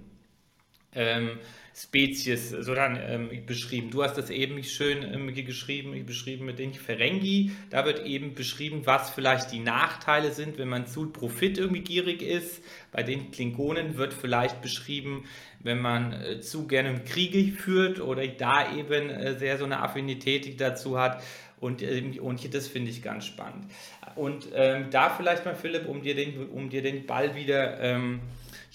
ähm, 0.92 1.38
Spezies 1.78 2.50
so 2.50 2.74
dann 2.74 2.98
ähm, 2.98 3.44
beschrieben. 3.44 3.90
Du 3.90 4.02
hast 4.02 4.16
das 4.16 4.30
eben 4.30 4.62
schön 4.64 5.02
ähm, 5.02 5.34
geschrieben, 5.34 6.06
beschrieben 6.06 6.46
mit 6.46 6.58
den 6.58 6.72
Ferengi. 6.72 7.50
Da 7.68 7.84
wird 7.84 8.06
eben 8.06 8.34
beschrieben, 8.34 8.82
was 8.86 9.10
vielleicht 9.10 9.52
die 9.52 9.58
Nachteile 9.58 10.32
sind, 10.32 10.56
wenn 10.56 10.68
man 10.68 10.86
zu 10.86 11.10
Profit 11.10 11.58
irgendwie 11.58 11.82
gierig 11.82 12.22
ist. 12.22 12.62
Bei 12.92 13.02
den 13.02 13.30
Klingonen 13.30 13.98
wird 13.98 14.14
vielleicht 14.14 14.62
beschrieben, 14.62 15.24
wenn 15.60 15.78
man 15.78 16.14
äh, 16.14 16.40
zu 16.40 16.66
gerne 16.66 16.98
Kriege 17.04 17.52
führt 17.52 18.00
oder 18.00 18.26
da 18.26 18.74
eben 18.74 19.10
äh, 19.10 19.38
sehr 19.38 19.58
so 19.58 19.66
eine 19.66 19.80
Affinität 19.82 20.58
dazu 20.58 20.98
hat. 20.98 21.22
Und, 21.60 21.82
äh, 21.82 22.18
und 22.18 22.54
das 22.54 22.68
finde 22.68 22.90
ich 22.90 23.02
ganz 23.02 23.26
spannend. 23.26 23.66
Und 24.14 24.48
ähm, 24.54 24.86
da 24.90 25.10
vielleicht 25.10 25.44
mal, 25.44 25.54
Philipp, 25.54 25.86
um 25.86 26.00
dir 26.00 26.14
den, 26.14 26.48
um 26.48 26.70
dir 26.70 26.80
den 26.80 27.04
Ball 27.04 27.34
wieder 27.34 27.78
ähm, 27.80 28.20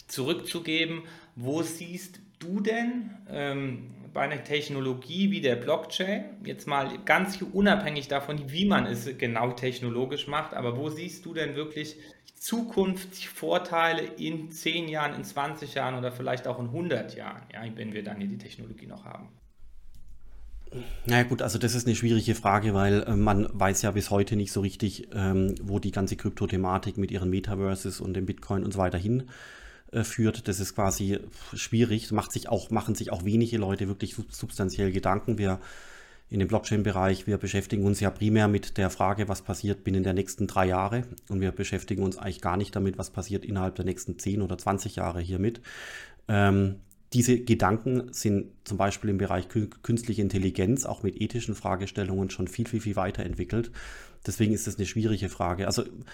zurückzugeben, 0.07 1.01
wo 1.35 1.63
siehst 1.63 2.17
du 2.17 2.30
denn 2.59 3.11
ähm, 3.29 3.91
bei 4.13 4.21
einer 4.21 4.43
Technologie 4.43 5.31
wie 5.31 5.41
der 5.41 5.55
Blockchain, 5.55 6.25
jetzt 6.43 6.67
mal 6.67 6.97
ganz 7.05 7.41
unabhängig 7.41 8.07
davon, 8.07 8.51
wie 8.51 8.65
man 8.65 8.85
es 8.85 9.09
genau 9.17 9.51
technologisch 9.51 10.27
macht, 10.27 10.53
aber 10.53 10.77
wo 10.77 10.89
siehst 10.89 11.25
du 11.25 11.33
denn 11.33 11.55
wirklich 11.55 11.95
Zukunftsvorteile 12.35 14.01
in 14.17 14.51
10 14.51 14.89
Jahren, 14.89 15.13
in 15.15 15.23
20 15.23 15.75
Jahren 15.75 15.95
oder 15.95 16.11
vielleicht 16.11 16.47
auch 16.47 16.59
in 16.59 16.67
100 16.67 17.15
Jahren, 17.15 17.43
ja, 17.53 17.61
wenn 17.75 17.93
wir 17.93 18.03
dann 18.03 18.17
hier 18.17 18.27
die 18.27 18.37
Technologie 18.37 18.87
noch 18.87 19.05
haben? 19.05 19.29
Na 21.05 21.17
ja, 21.17 21.23
gut, 21.23 21.41
also 21.41 21.59
das 21.59 21.75
ist 21.75 21.85
eine 21.85 21.95
schwierige 21.95 22.33
Frage, 22.33 22.73
weil 22.73 23.03
äh, 23.03 23.15
man 23.15 23.47
weiß 23.51 23.81
ja 23.81 23.91
bis 23.91 24.09
heute 24.09 24.35
nicht 24.35 24.51
so 24.51 24.61
richtig, 24.61 25.09
ähm, 25.13 25.53
wo 25.61 25.79
die 25.79 25.91
ganze 25.91 26.15
Kryptothematik 26.15 26.97
mit 26.97 27.11
ihren 27.11 27.29
Metaverses 27.29 27.99
und 27.99 28.13
dem 28.13 28.25
Bitcoin 28.25 28.63
und 28.63 28.71
so 28.71 28.79
weiter 28.79 28.97
hin 28.97 29.29
äh, 29.91 30.03
führt. 30.03 30.47
Das 30.47 30.59
ist 30.59 30.75
quasi 30.75 31.19
schwierig, 31.53 32.11
macht 32.11 32.31
sich 32.31 32.49
auch, 32.49 32.69
machen 32.69 32.95
sich 32.95 33.11
auch 33.11 33.25
wenige 33.25 33.57
Leute 33.57 33.87
wirklich 33.87 34.15
substanziell 34.29 34.91
Gedanken. 34.91 35.37
Wir 35.37 35.59
in 36.29 36.39
dem 36.39 36.47
Blockchain-Bereich, 36.47 37.27
wir 37.27 37.37
beschäftigen 37.37 37.83
uns 37.83 37.99
ja 37.99 38.09
primär 38.09 38.47
mit 38.47 38.77
der 38.77 38.89
Frage, 38.89 39.27
was 39.27 39.41
passiert 39.41 39.83
binnen 39.83 40.03
der 40.03 40.13
nächsten 40.13 40.47
drei 40.47 40.65
Jahre. 40.65 41.03
Und 41.27 41.41
wir 41.41 41.51
beschäftigen 41.51 42.03
uns 42.03 42.17
eigentlich 42.17 42.39
gar 42.39 42.55
nicht 42.55 42.73
damit, 42.73 42.97
was 42.97 43.09
passiert 43.09 43.43
innerhalb 43.43 43.75
der 43.75 43.83
nächsten 43.83 44.17
zehn 44.17 44.41
oder 44.41 44.57
zwanzig 44.57 44.95
Jahre 44.95 45.19
hiermit. 45.19 45.59
Ähm, 46.29 46.75
diese 47.11 47.37
Gedanken 47.37 48.13
sind 48.13 48.45
zum 48.63 48.77
Beispiel 48.77 49.09
im 49.09 49.17
Bereich 49.17 49.49
künstliche 49.83 50.21
Intelligenz 50.21 50.85
auch 50.85 51.03
mit 51.03 51.19
ethischen 51.19 51.53
Fragestellungen 51.53 52.29
schon 52.29 52.47
viel, 52.47 52.65
viel, 52.65 52.79
viel 52.79 52.95
weiterentwickelt. 52.95 53.69
Deswegen 54.25 54.53
ist 54.53 54.67
das 54.67 54.77
eine 54.77 54.85
schwierige 54.85 55.27
Frage. 55.27 55.67
Also, 55.67 55.81
sagen 55.83 56.05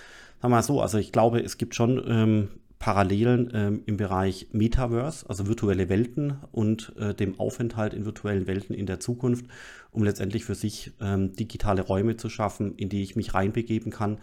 wir 0.42 0.50
mal 0.50 0.64
so, 0.64 0.82
also 0.82 0.98
ich 0.98 1.12
glaube, 1.12 1.42
es 1.42 1.60
gibt 1.60 1.76
schon 1.76 2.04
ähm, 2.08 2.48
Parallelen 2.80 3.50
ähm, 3.54 3.82
im 3.86 3.98
Bereich 3.98 4.48
Metaverse, 4.52 5.28
also 5.28 5.48
virtuelle 5.48 5.90
Welten 5.90 6.38
und 6.52 6.94
äh, 6.98 7.16
dem 7.16 7.40
Aufenthalt 7.40 7.94
in 7.94 8.06
virtuellen 8.06 8.46
Welten 8.46 8.76
in 8.76 8.86
der 8.86 9.00
Zukunft, 9.00 9.46
um 9.92 10.04
letztendlich 10.04 10.46
für 10.46 10.54
sich 10.54 10.92
ähm, 11.02 11.34
digitale 11.34 11.82
Räume 11.82 12.18
zu 12.18 12.30
schaffen, 12.30 12.76
in 12.76 12.90
die 12.90 13.02
ich 13.02 13.16
mich 13.16 13.34
reinbegeben 13.34 13.92
kann. 13.92 14.20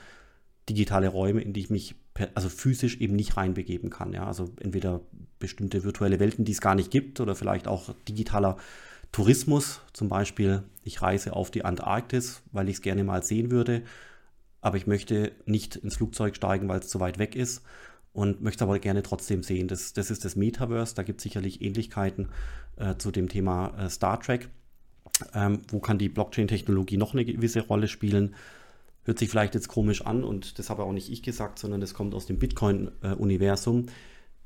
Digitale 0.68 1.08
Räume, 1.08 1.40
in 1.40 1.52
die 1.52 1.60
ich 1.60 1.70
mich 1.70 1.96
also 2.34 2.48
physisch 2.48 3.00
eben 3.00 3.16
nicht 3.16 3.36
reinbegeben 3.36 3.90
kann. 3.90 4.12
Ja? 4.12 4.26
Also 4.26 4.52
entweder 4.60 5.00
bestimmte 5.40 5.82
virtuelle 5.82 6.20
Welten, 6.20 6.44
die 6.44 6.52
es 6.52 6.60
gar 6.60 6.76
nicht 6.76 6.92
gibt, 6.92 7.18
oder 7.20 7.34
vielleicht 7.34 7.66
auch 7.66 7.92
digitaler 8.08 8.56
Tourismus. 9.10 9.80
Zum 9.92 10.08
Beispiel, 10.08 10.62
ich 10.84 11.02
reise 11.02 11.32
auf 11.32 11.50
die 11.50 11.64
Antarktis, 11.64 12.42
weil 12.52 12.68
ich 12.68 12.76
es 12.76 12.82
gerne 12.82 13.02
mal 13.02 13.24
sehen 13.24 13.50
würde, 13.50 13.82
aber 14.60 14.76
ich 14.76 14.86
möchte 14.86 15.32
nicht 15.44 15.74
ins 15.74 15.96
Flugzeug 15.96 16.36
steigen, 16.36 16.68
weil 16.68 16.78
es 16.78 16.88
zu 16.88 17.00
weit 17.00 17.18
weg 17.18 17.34
ist 17.34 17.62
und 18.14 18.40
möchte 18.40 18.64
aber 18.64 18.78
gerne 18.78 19.02
trotzdem 19.02 19.42
sehen. 19.42 19.68
Das, 19.68 19.92
das 19.92 20.10
ist 20.10 20.24
das 20.24 20.36
Metaverse, 20.36 20.94
da 20.94 21.02
gibt 21.02 21.18
es 21.18 21.24
sicherlich 21.24 21.60
Ähnlichkeiten 21.60 22.30
äh, 22.76 22.94
zu 22.96 23.10
dem 23.10 23.28
Thema 23.28 23.74
äh, 23.76 23.90
Star 23.90 24.18
Trek. 24.20 24.48
Ähm, 25.34 25.60
wo 25.68 25.80
kann 25.80 25.98
die 25.98 26.08
Blockchain-Technologie 26.08 26.96
noch 26.96 27.12
eine 27.12 27.24
gewisse 27.24 27.60
Rolle 27.60 27.88
spielen? 27.88 28.34
Hört 29.04 29.18
sich 29.18 29.28
vielleicht 29.28 29.54
jetzt 29.54 29.68
komisch 29.68 30.06
an 30.06 30.24
und 30.24 30.58
das 30.58 30.70
habe 30.70 30.84
auch 30.84 30.92
nicht 30.92 31.10
ich 31.10 31.22
gesagt, 31.22 31.58
sondern 31.58 31.80
das 31.80 31.92
kommt 31.92 32.14
aus 32.14 32.26
dem 32.26 32.38
Bitcoin-Universum. 32.38 33.86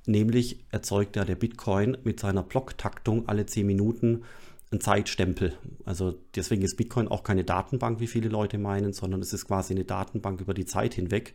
Nämlich 0.07 0.65
erzeugt 0.71 1.17
ja 1.17 1.25
der 1.25 1.37
Bitcoin 1.37 1.99
mit 2.03 2.19
seiner 2.19 2.43
Blocktaktung 2.43 3.29
alle 3.29 3.47
10 3.47 3.67
Minuten 3.67 4.25
einen 4.71 4.81
Zeitstempel. 4.81 5.55
Also 5.85 6.15
deswegen 6.35 6.63
ist 6.63 6.77
Bitcoin 6.77 7.09
auch 7.09 7.23
keine 7.23 7.45
Datenbank, 7.45 8.01
wie 8.01 8.07
viele 8.07 8.29
Leute 8.29 8.59
meinen, 8.59 8.93
sondern 8.93 9.21
es 9.21 9.33
ist 9.33 9.47
quasi 9.47 9.75
eine 9.75 9.85
Datenbank 9.85 10.41
über 10.41 10.55
die 10.55 10.67
Zeit 10.67 10.95
hinweg, 10.95 11.35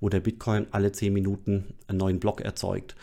wo 0.00 0.08
der 0.08 0.20
Bitcoin 0.20 0.66
alle 0.70 0.92
10 0.92 1.12
Minuten 1.12 1.74
einen 1.86 1.98
neuen 1.98 2.20
Block 2.20 2.40
erzeugt. 2.40 2.96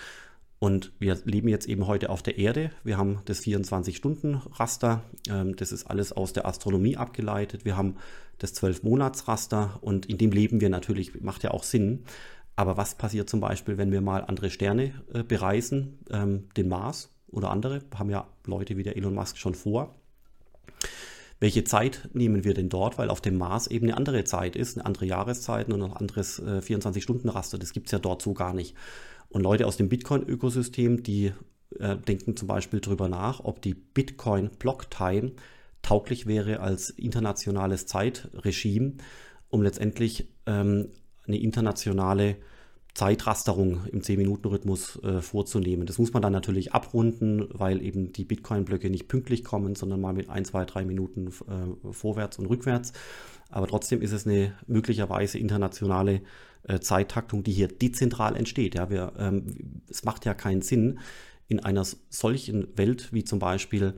Und 0.60 0.92
wir 1.00 1.18
leben 1.24 1.50
jetzt 1.50 1.68
eben 1.68 1.86
heute 1.86 2.10
auf 2.10 2.24
der 2.24 2.40
Erde. 2.40 2.72
Wir 2.84 2.98
haben 2.98 3.20
das 3.26 3.42
24-Stunden-Raster. 3.42 5.04
Ähm, 5.30 5.56
das 5.56 5.72
ist 5.72 5.86
alles 5.86 6.12
aus 6.12 6.34
der 6.34 6.48
Astronomie 6.48 6.98
abgeleitet. 6.98 7.64
Wir 7.64 7.78
haben 7.78 7.98
das 8.40 8.56
12-Monats-Raster 8.56 9.78
und 9.82 10.08
in 10.08 10.18
dem 10.18 10.32
leben 10.32 10.60
wir 10.60 10.70
natürlich, 10.70 11.22
macht 11.22 11.44
ja 11.44 11.52
auch 11.52 11.64
Sinn. 11.64 12.06
Aber 12.56 12.76
was 12.76 12.96
passiert 12.96 13.30
zum 13.30 13.40
Beispiel, 13.40 13.78
wenn 13.78 13.92
wir 13.92 14.02
mal 14.02 14.24
andere 14.24 14.50
Sterne 14.50 14.94
äh, 15.14 15.22
bereisen, 15.22 16.00
ähm, 16.10 16.50
den 16.58 16.70
Mars 16.70 17.14
oder 17.28 17.52
andere, 17.52 17.84
haben 17.94 18.10
ja 18.10 18.28
Leute 18.46 18.78
wie 18.78 18.84
der 18.84 18.98
Elon 18.98 19.14
Musk 19.14 19.38
schon 19.38 19.54
vor. 19.54 19.94
Welche 21.40 21.64
Zeit 21.64 22.10
nehmen 22.14 22.44
wir 22.44 22.54
denn 22.54 22.70
dort? 22.70 22.98
Weil 22.98 23.10
auf 23.10 23.22
dem 23.22 23.38
Mars 23.38 23.68
eben 23.68 23.86
eine 23.86 23.98
andere 23.98 24.24
Zeit 24.24 24.56
ist, 24.56 24.78
eine 24.78 24.86
andere 24.86 25.06
Jahreszeit 25.06 25.72
und 25.72 25.82
ein 25.82 25.94
anderes 25.94 26.40
äh, 26.40 26.62
24-Stunden-Raster. 26.64 27.58
Das 27.58 27.74
gibt 27.74 27.88
es 27.88 27.92
ja 27.92 28.00
dort 28.00 28.22
so 28.22 28.34
gar 28.34 28.54
nicht. 28.54 28.76
Und 29.30 29.44
Leute 29.44 29.68
aus 29.68 29.78
dem 29.78 29.90
Bitcoin-Ökosystem, 29.90 31.04
die 31.04 31.34
äh, 31.80 31.98
denken 31.98 32.36
zum 32.36 32.48
Beispiel 32.48 32.80
darüber 32.80 33.08
nach, 33.08 33.42
ob 33.44 33.62
die 33.62 33.74
Bitcoin-Block-Time 33.74 35.34
tauglich 35.82 36.26
wäre 36.26 36.60
als 36.60 36.90
internationales 36.90 37.86
Zeitregime, 37.86 38.94
um 39.50 39.62
letztendlich 39.62 40.28
ähm, 40.46 40.90
eine 41.28 41.38
internationale 41.38 42.38
Zeitrasterung 42.98 43.86
im 43.92 44.02
10-Minuten-Rhythmus 44.02 45.04
äh, 45.04 45.22
vorzunehmen. 45.22 45.86
Das 45.86 46.00
muss 46.00 46.14
man 46.14 46.24
dann 46.24 46.34
natürlich 46.34 46.74
abrunden, 46.74 47.48
weil 47.52 47.84
eben 47.84 48.12
die 48.12 48.26
Bitcoin-Blöcke 48.26 48.90
nicht 48.90 49.08
pünktlich 49.08 49.44
kommen, 49.44 49.76
sondern 49.76 50.02
mal 50.02 50.14
mit 50.14 50.32
ein, 50.32 50.46
zwei, 50.46 50.66
drei 50.66 50.84
Minuten 50.84 51.28
äh, 51.28 51.94
vorwärts 51.94 52.40
und 52.40 52.48
rückwärts. 52.48 52.94
Aber 53.52 53.68
trotzdem 53.68 54.02
ist 54.02 54.14
es 54.14 54.26
eine 54.26 54.56
möglicherweise 54.66 55.38
internationale 55.38 56.22
äh, 56.64 56.80
Zeittaktung, 56.80 57.44
die 57.44 57.52
hier 57.52 57.68
dezentral 57.68 58.36
entsteht. 58.36 58.74
Ja, 58.74 58.90
wir, 58.90 59.14
ähm, 59.20 59.84
es 59.88 60.04
macht 60.04 60.26
ja 60.26 60.34
keinen 60.34 60.64
Sinn, 60.64 60.98
in 61.48 61.60
einer 61.60 61.86
solchen 62.10 62.76
Welt 62.80 63.14
wie 63.14 63.24
zum 63.24 63.38
Beispiel 63.38 63.94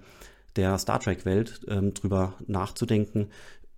der 0.58 0.78
Star 0.78 1.00
Trek-Welt 1.00 1.62
ähm, 1.70 1.94
drüber 1.94 2.34
nachzudenken, 2.48 3.30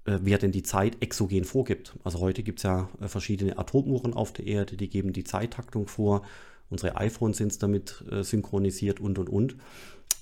wer 0.05 0.38
denn 0.38 0.51
die 0.51 0.63
Zeit 0.63 1.01
exogen 1.01 1.46
vorgibt. 1.46 1.98
Also 2.03 2.20
heute 2.20 2.43
gibt 2.43 2.60
es 2.60 2.63
ja 2.63 2.89
äh, 3.00 3.08
verschiedene 3.08 3.58
Atomuhren 3.58 4.13
auf 4.13 4.34
der 4.34 4.48
Erde, 4.48 4.77
die 4.77 4.89
geben 4.89 5.13
die 5.13 5.24
Zeittaktung 5.24 5.88
vor. 5.88 6.24
Unsere 6.70 6.96
iPhones 6.98 7.38
sind 7.38 7.62
damit 7.62 8.03
äh, 8.10 8.24
synchronisiert 8.24 9.00
und 9.00 9.20
und 9.20 9.29
und. 9.29 9.55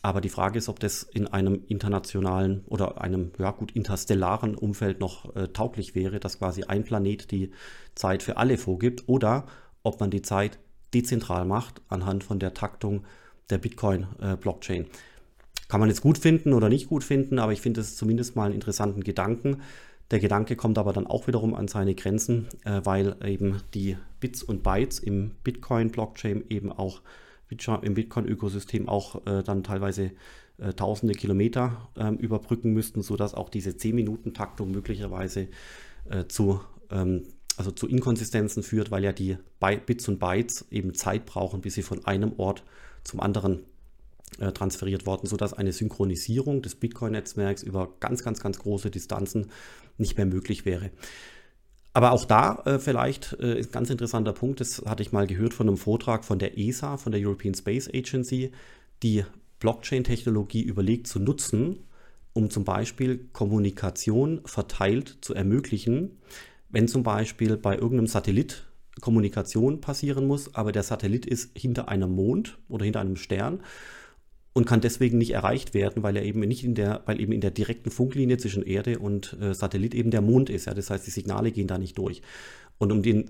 Aber 0.01 0.21
die 0.21 0.29
Frage 0.29 0.57
ist, 0.57 0.69
ob 0.69 0.79
das 0.79 1.03
in 1.03 1.27
einem 1.27 1.63
internationalen 1.67 2.63
oder 2.67 3.01
einem 3.01 3.31
ja 3.38 3.51
gut 3.51 3.71
interstellaren 3.71 4.55
Umfeld 4.55 5.00
noch 5.00 5.36
äh, 5.36 5.50
tauglich 5.50 5.93
wäre, 5.93 6.19
dass 6.19 6.39
quasi 6.39 6.63
ein 6.63 6.83
Planet 6.83 7.31
die 7.31 7.51
Zeit 7.95 8.24
für 8.24 8.38
alle 8.38 8.57
vorgibt 8.57 9.03
oder 9.07 9.45
ob 9.83 10.00
man 10.00 10.09
die 10.09 10.21
Zeit 10.21 10.57
dezentral 10.93 11.45
macht 11.45 11.81
anhand 11.89 12.24
von 12.24 12.39
der 12.39 12.53
Taktung 12.53 13.05
der 13.50 13.57
Bitcoin-Blockchain. 13.57 14.83
Äh, 14.83 14.88
Kann 15.69 15.79
man 15.79 15.88
jetzt 15.88 16.01
gut 16.01 16.17
finden 16.17 16.51
oder 16.51 16.67
nicht 16.67 16.89
gut 16.89 17.03
finden, 17.03 17.39
aber 17.39 17.53
ich 17.53 17.61
finde 17.61 17.79
es 17.79 17.95
zumindest 17.95 18.35
mal 18.35 18.45
einen 18.45 18.55
interessanten 18.55 19.03
Gedanken. 19.03 19.61
Der 20.09 20.19
Gedanke 20.19 20.55
kommt 20.55 20.79
aber 20.79 20.91
dann 20.93 21.05
auch 21.05 21.27
wiederum 21.27 21.53
an 21.53 21.67
seine 21.67 21.93
Grenzen, 21.93 22.47
äh, 22.65 22.81
weil 22.83 23.15
eben 23.23 23.61
die 23.75 23.95
Bits 24.19 24.41
und 24.41 24.63
Bytes 24.63 24.99
im 24.99 25.31
Bitcoin-Blockchain 25.43 26.43
eben 26.49 26.71
auch 26.71 27.01
im 27.81 27.93
Bitcoin-Ökosystem 27.93 28.89
auch 28.89 29.25
äh, 29.25 29.43
dann 29.43 29.63
teilweise 29.63 30.11
äh, 30.57 30.73
tausende 30.73 31.13
Kilometer 31.13 31.89
äh, 31.95 32.13
überbrücken 32.15 32.73
müssten, 32.73 33.01
sodass 33.03 33.35
auch 33.35 33.49
diese 33.49 33.71
10-Minuten-Taktung 33.71 34.71
möglicherweise 34.71 35.47
äh, 36.09 36.25
zu, 36.27 36.61
ähm, 36.91 37.23
also 37.57 37.71
zu 37.71 37.88
Inkonsistenzen 37.88 38.63
führt, 38.63 38.89
weil 38.89 39.03
ja 39.03 39.11
die 39.11 39.38
Bits 39.85 40.07
und 40.07 40.19
Bytes 40.19 40.65
eben 40.71 40.95
Zeit 40.95 41.27
brauchen, 41.27 41.61
bis 41.61 41.75
sie 41.75 41.83
von 41.83 42.05
einem 42.05 42.33
Ort 42.38 42.63
zum 43.03 43.19
anderen 43.19 43.63
äh, 44.39 44.51
transferiert 44.51 45.05
worden, 45.05 45.27
sodass 45.27 45.53
eine 45.53 45.74
Synchronisierung 45.74 46.62
des 46.62 46.75
Bitcoin-Netzwerks 46.75 47.63
über 47.63 47.89
ganz, 48.00 48.24
ganz, 48.24 48.39
ganz 48.39 48.59
große 48.59 48.91
Distanzen 48.91 49.48
nicht 49.98 50.17
mehr 50.17 50.25
möglich 50.25 50.65
wäre. 50.65 50.91
Aber 51.93 52.12
auch 52.12 52.25
da 52.25 52.62
äh, 52.65 52.79
vielleicht 52.79 53.33
äh, 53.39 53.59
ist 53.59 53.69
ein 53.69 53.74
ganz 53.74 53.89
interessanter 53.89 54.33
Punkt, 54.33 54.59
das 54.62 54.83
hatte 54.86 55.01
ich 55.01 55.12
mal 55.12 55.27
gehört 55.27 55.53
von 55.53 55.67
einem 55.67 55.77
Vortrag 55.77 56.24
von 56.24 56.39
der 56.39 56.57
ESA, 56.57 56.98
von 56.98 57.12
der 57.12 57.21
European 57.21 57.55
Space 57.55 57.89
Agency, 57.91 58.51
die 59.03 59.25
Blockchain-Technologie 59.59 60.62
überlegt 60.62 61.07
zu 61.07 61.19
nutzen, 61.19 61.79
um 62.33 62.50
zum 62.50 62.63
Beispiel 62.63 63.27
Kommunikation 63.33 64.41
verteilt 64.45 65.17
zu 65.21 65.33
ermöglichen, 65.33 66.19
wenn 66.69 66.88
zum 66.88 67.03
Beispiel 67.03 67.57
bei 67.57 67.74
irgendeinem 67.74 68.07
Satellit 68.07 68.65
Kommunikation 69.01 69.81
passieren 69.81 70.27
muss, 70.27 70.55
aber 70.55 70.71
der 70.71 70.83
Satellit 70.83 71.25
ist 71.25 71.57
hinter 71.57 71.89
einem 71.89 72.12
Mond 72.12 72.57
oder 72.67 72.86
hinter 72.86 73.00
einem 73.00 73.15
Stern 73.15 73.62
und 74.53 74.65
kann 74.65 74.82
deswegen 74.82 75.18
nicht 75.18 75.32
erreicht 75.32 75.74
werden, 75.74 76.03
weil 76.03 76.18
er 76.18 76.24
eben 76.24 76.39
nicht 76.41 76.63
in 76.63 76.75
der, 76.75 77.03
weil 77.06 77.22
eben 77.22 77.32
in 77.32 77.41
der 77.41 77.51
direkten 77.51 77.91
Funklinie 77.91 78.38
zwischen 78.38 78.63
Erde 78.63 79.00
und 79.00 79.38
äh, 79.39 79.53
Satellit 79.53 79.94
eben 79.94 80.12
der 80.12 80.22
Mond 80.22 80.50
ist. 80.50 80.65
Ja? 80.65 80.74
Das 80.74 80.89
heißt, 80.89 81.06
die 81.06 81.12
Signale 81.12 81.51
gehen 81.51 81.68
da 81.68 81.77
nicht 81.77 81.98
durch. 81.98 82.22
Und 82.77 82.91
um 82.91 83.03
den 83.03 83.29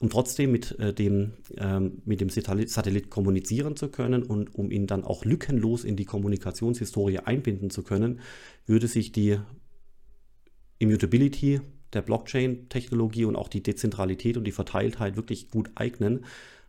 um 0.00 0.10
trotzdem 0.10 0.52
mit, 0.52 0.78
äh, 0.78 0.94
dem, 0.94 1.32
ähm, 1.56 2.02
mit 2.04 2.20
dem 2.20 2.30
Satellit, 2.30 2.70
Satellit 2.70 3.10
kommunizieren 3.10 3.76
zu 3.76 3.88
können 3.88 4.22
und 4.22 4.54
um 4.54 4.70
ihn 4.70 4.86
dann 4.86 5.04
auch 5.04 5.24
lückenlos 5.24 5.84
in 5.84 5.96
die 5.96 6.04
Kommunikationshistorie 6.04 7.18
einbinden 7.18 7.70
zu 7.70 7.82
können, 7.82 8.20
würde 8.66 8.86
sich 8.86 9.10
die 9.10 9.38
Immutability 10.78 11.60
der 11.92 12.02
Blockchain-Technologie 12.02 13.24
und 13.24 13.34
auch 13.34 13.48
die 13.48 13.62
Dezentralität 13.62 14.36
und 14.36 14.44
die 14.44 14.52
Verteiltheit 14.52 15.16
wirklich 15.16 15.50
gut 15.50 15.70
eignen, 15.74 16.24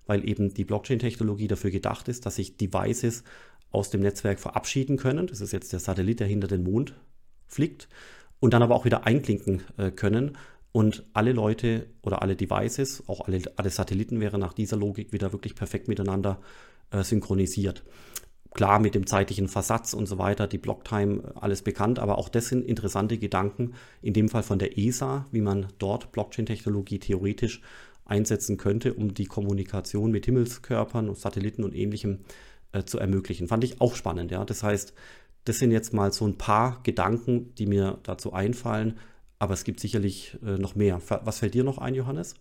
weil 0.09 0.27
eben 0.27 0.55
die 0.55 0.65
Blockchain-Technologie 0.65 1.47
dafür 1.47 1.69
gedacht 1.69 2.07
ist, 2.07 2.25
dass 2.25 2.37
sich 2.37 2.57
Devices 2.57 3.23
aus 3.69 3.91
dem 3.91 4.01
Netzwerk 4.01 4.39
verabschieden 4.39 4.97
können. 4.97 5.27
Das 5.27 5.39
ist 5.39 5.53
jetzt 5.53 5.71
der 5.71 5.79
Satellit, 5.79 6.19
der 6.19 6.25
hinter 6.25 6.47
den 6.47 6.63
Mond 6.63 6.95
fliegt. 7.45 7.87
Und 8.39 8.55
dann 8.55 8.63
aber 8.63 8.73
auch 8.73 8.85
wieder 8.85 9.05
einklinken 9.05 9.61
äh, 9.77 9.91
können. 9.91 10.35
Und 10.71 11.05
alle 11.13 11.31
Leute 11.31 11.85
oder 12.01 12.23
alle 12.23 12.35
Devices, 12.35 13.03
auch 13.07 13.21
alle, 13.27 13.43
alle 13.55 13.69
Satelliten 13.69 14.19
wären 14.19 14.39
nach 14.39 14.53
dieser 14.53 14.77
Logik 14.77 15.13
wieder 15.13 15.31
wirklich 15.31 15.53
perfekt 15.53 15.87
miteinander 15.87 16.39
äh, 16.89 17.03
synchronisiert. 17.03 17.83
Klar, 18.55 18.79
mit 18.79 18.95
dem 18.95 19.05
zeitlichen 19.05 19.47
Versatz 19.47 19.93
und 19.93 20.07
so 20.07 20.17
weiter, 20.17 20.47
die 20.47 20.57
Blocktime, 20.57 21.33
alles 21.35 21.61
bekannt, 21.61 21.99
aber 21.99 22.17
auch 22.17 22.29
das 22.29 22.47
sind 22.47 22.65
interessante 22.65 23.19
Gedanken, 23.19 23.75
in 24.01 24.13
dem 24.13 24.27
Fall 24.27 24.41
von 24.41 24.57
der 24.57 24.75
ESA, 24.75 25.27
wie 25.31 25.41
man 25.41 25.67
dort 25.77 26.11
Blockchain-Technologie 26.11 26.97
theoretisch 26.97 27.61
einsetzen 28.09 28.57
könnte, 28.57 28.93
um 28.93 29.13
die 29.13 29.25
Kommunikation 29.25 30.11
mit 30.11 30.25
Himmelskörpern 30.25 31.09
und 31.09 31.17
Satelliten 31.17 31.63
und 31.63 31.75
ähnlichem 31.75 32.19
äh, 32.71 32.83
zu 32.83 32.99
ermöglichen. 32.99 33.47
Fand 33.47 33.63
ich 33.63 33.81
auch 33.81 33.95
spannend, 33.95 34.31
ja. 34.31 34.43
Das 34.45 34.63
heißt, 34.63 34.93
das 35.45 35.57
sind 35.57 35.71
jetzt 35.71 35.93
mal 35.93 36.11
so 36.11 36.25
ein 36.27 36.37
paar 36.37 36.81
Gedanken, 36.83 37.53
die 37.55 37.65
mir 37.65 37.99
dazu 38.03 38.33
einfallen, 38.33 38.97
aber 39.39 39.53
es 39.53 39.63
gibt 39.63 39.79
sicherlich 39.79 40.37
äh, 40.45 40.57
noch 40.57 40.75
mehr. 40.75 41.01
Was 41.23 41.39
fällt 41.39 41.53
dir 41.53 41.63
noch 41.63 41.77
ein, 41.77 41.95
Johannes? 41.95 42.35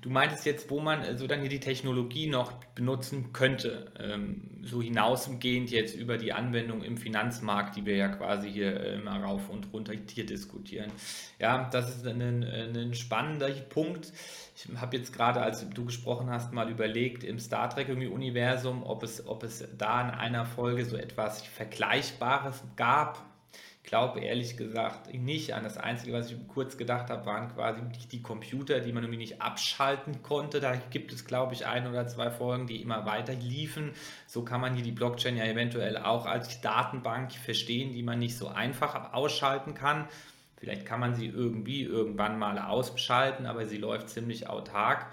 Du 0.00 0.10
meintest 0.10 0.46
jetzt, 0.46 0.70
wo 0.70 0.80
man 0.80 1.16
so 1.16 1.26
dann 1.26 1.40
hier 1.40 1.48
die 1.48 1.60
Technologie 1.60 2.28
noch 2.28 2.52
benutzen 2.74 3.32
könnte, 3.32 3.92
ähm, 3.98 4.60
so 4.62 4.80
hinausgehend 4.80 5.70
jetzt 5.70 5.96
über 5.96 6.18
die 6.18 6.32
Anwendung 6.32 6.84
im 6.84 6.96
Finanzmarkt, 6.96 7.76
die 7.76 7.84
wir 7.84 7.96
ja 7.96 8.08
quasi 8.08 8.50
hier 8.50 8.94
immer 8.94 9.22
rauf 9.22 9.48
und 9.48 9.72
runter 9.72 9.94
hier 10.10 10.26
diskutieren. 10.26 10.92
Ja, 11.38 11.68
das 11.70 11.96
ist 11.96 12.06
ein, 12.06 12.20
ein 12.20 12.94
spannender 12.94 13.50
Punkt. 13.50 14.12
Ich 14.54 14.68
habe 14.80 14.96
jetzt 14.96 15.12
gerade, 15.12 15.40
als 15.40 15.68
du 15.68 15.84
gesprochen 15.84 16.30
hast, 16.30 16.52
mal 16.52 16.70
überlegt 16.70 17.24
im 17.24 17.38
Star 17.38 17.70
Trek-Universum, 17.70 18.82
ob 18.84 19.02
es, 19.02 19.26
ob 19.26 19.42
es 19.42 19.64
da 19.76 20.00
in 20.02 20.10
einer 20.10 20.46
Folge 20.46 20.84
so 20.84 20.96
etwas 20.96 21.42
Vergleichbares 21.42 22.62
gab 22.76 23.24
glaube 23.88 24.20
ehrlich 24.20 24.56
gesagt 24.58 25.14
nicht 25.14 25.54
an. 25.54 25.64
Das 25.64 25.78
Einzige, 25.78 26.12
was 26.12 26.30
ich 26.30 26.36
kurz 26.48 26.76
gedacht 26.76 27.08
habe, 27.08 27.24
waren 27.24 27.52
quasi 27.54 27.80
die 28.12 28.20
Computer, 28.20 28.80
die 28.80 28.92
man 28.92 29.02
irgendwie 29.02 29.18
nicht 29.18 29.40
abschalten 29.40 30.22
konnte. 30.22 30.60
Da 30.60 30.76
gibt 30.90 31.10
es, 31.10 31.24
glaube 31.24 31.54
ich, 31.54 31.64
ein 31.64 31.86
oder 31.86 32.06
zwei 32.06 32.30
Folgen, 32.30 32.66
die 32.66 32.82
immer 32.82 33.06
weiter 33.06 33.32
liefen. 33.32 33.92
So 34.26 34.44
kann 34.44 34.60
man 34.60 34.74
hier 34.74 34.84
die 34.84 34.92
Blockchain 34.92 35.38
ja 35.38 35.44
eventuell 35.44 35.96
auch 35.96 36.26
als 36.26 36.60
Datenbank 36.60 37.32
verstehen, 37.32 37.92
die 37.92 38.02
man 38.02 38.18
nicht 38.18 38.36
so 38.36 38.48
einfach 38.48 39.14
ausschalten 39.14 39.72
kann. 39.72 40.06
Vielleicht 40.58 40.84
kann 40.84 41.00
man 41.00 41.14
sie 41.14 41.26
irgendwie 41.26 41.82
irgendwann 41.82 42.38
mal 42.38 42.58
ausschalten, 42.58 43.46
aber 43.46 43.64
sie 43.64 43.78
läuft 43.78 44.10
ziemlich 44.10 44.50
autark. 44.50 45.06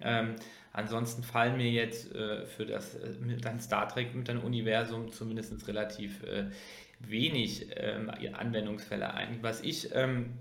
Ähm, 0.00 0.34
ansonsten 0.72 1.22
fallen 1.22 1.56
mir 1.56 1.70
jetzt 1.70 2.12
äh, 2.14 2.46
für 2.46 2.66
das 2.66 2.96
äh, 2.96 3.58
Star 3.60 3.88
Trek 3.88 4.14
mit 4.14 4.26
dem 4.26 4.40
Universum 4.40 5.12
zumindest 5.12 5.68
relativ 5.68 6.24
äh, 6.24 6.46
wenig 7.00 7.68
ähm, 7.76 8.10
Anwendungsfälle 8.32 9.14
ein. 9.14 9.38
Was 9.42 9.62
ich 9.62 9.94
ähm, 9.94 10.38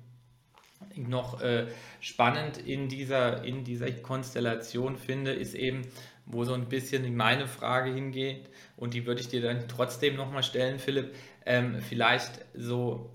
noch 0.96 1.42
äh, 1.42 1.68
spannend 2.00 2.58
in 2.58 2.90
dieser, 2.90 3.44
in 3.44 3.64
dieser 3.64 3.92
Konstellation 3.92 4.98
finde, 4.98 5.32
ist 5.32 5.56
eben, 5.56 5.84
wo 6.26 6.44
so 6.44 6.54
ein 6.54 6.68
bisschen 6.68 7.16
meine 7.16 7.48
Frage 7.48 7.94
hingeht, 7.94 8.50
und 8.76 8.94
die 8.94 9.06
würde 9.06 9.22
ich 9.22 9.30
dir 9.30 9.42
dann 9.42 9.68
trotzdem 9.68 10.16
nochmal 10.16 10.44
stellen, 10.44 10.78
Philipp, 10.80 11.16
ähm, 11.46 11.80
vielleicht 11.82 12.46
so 12.54 13.10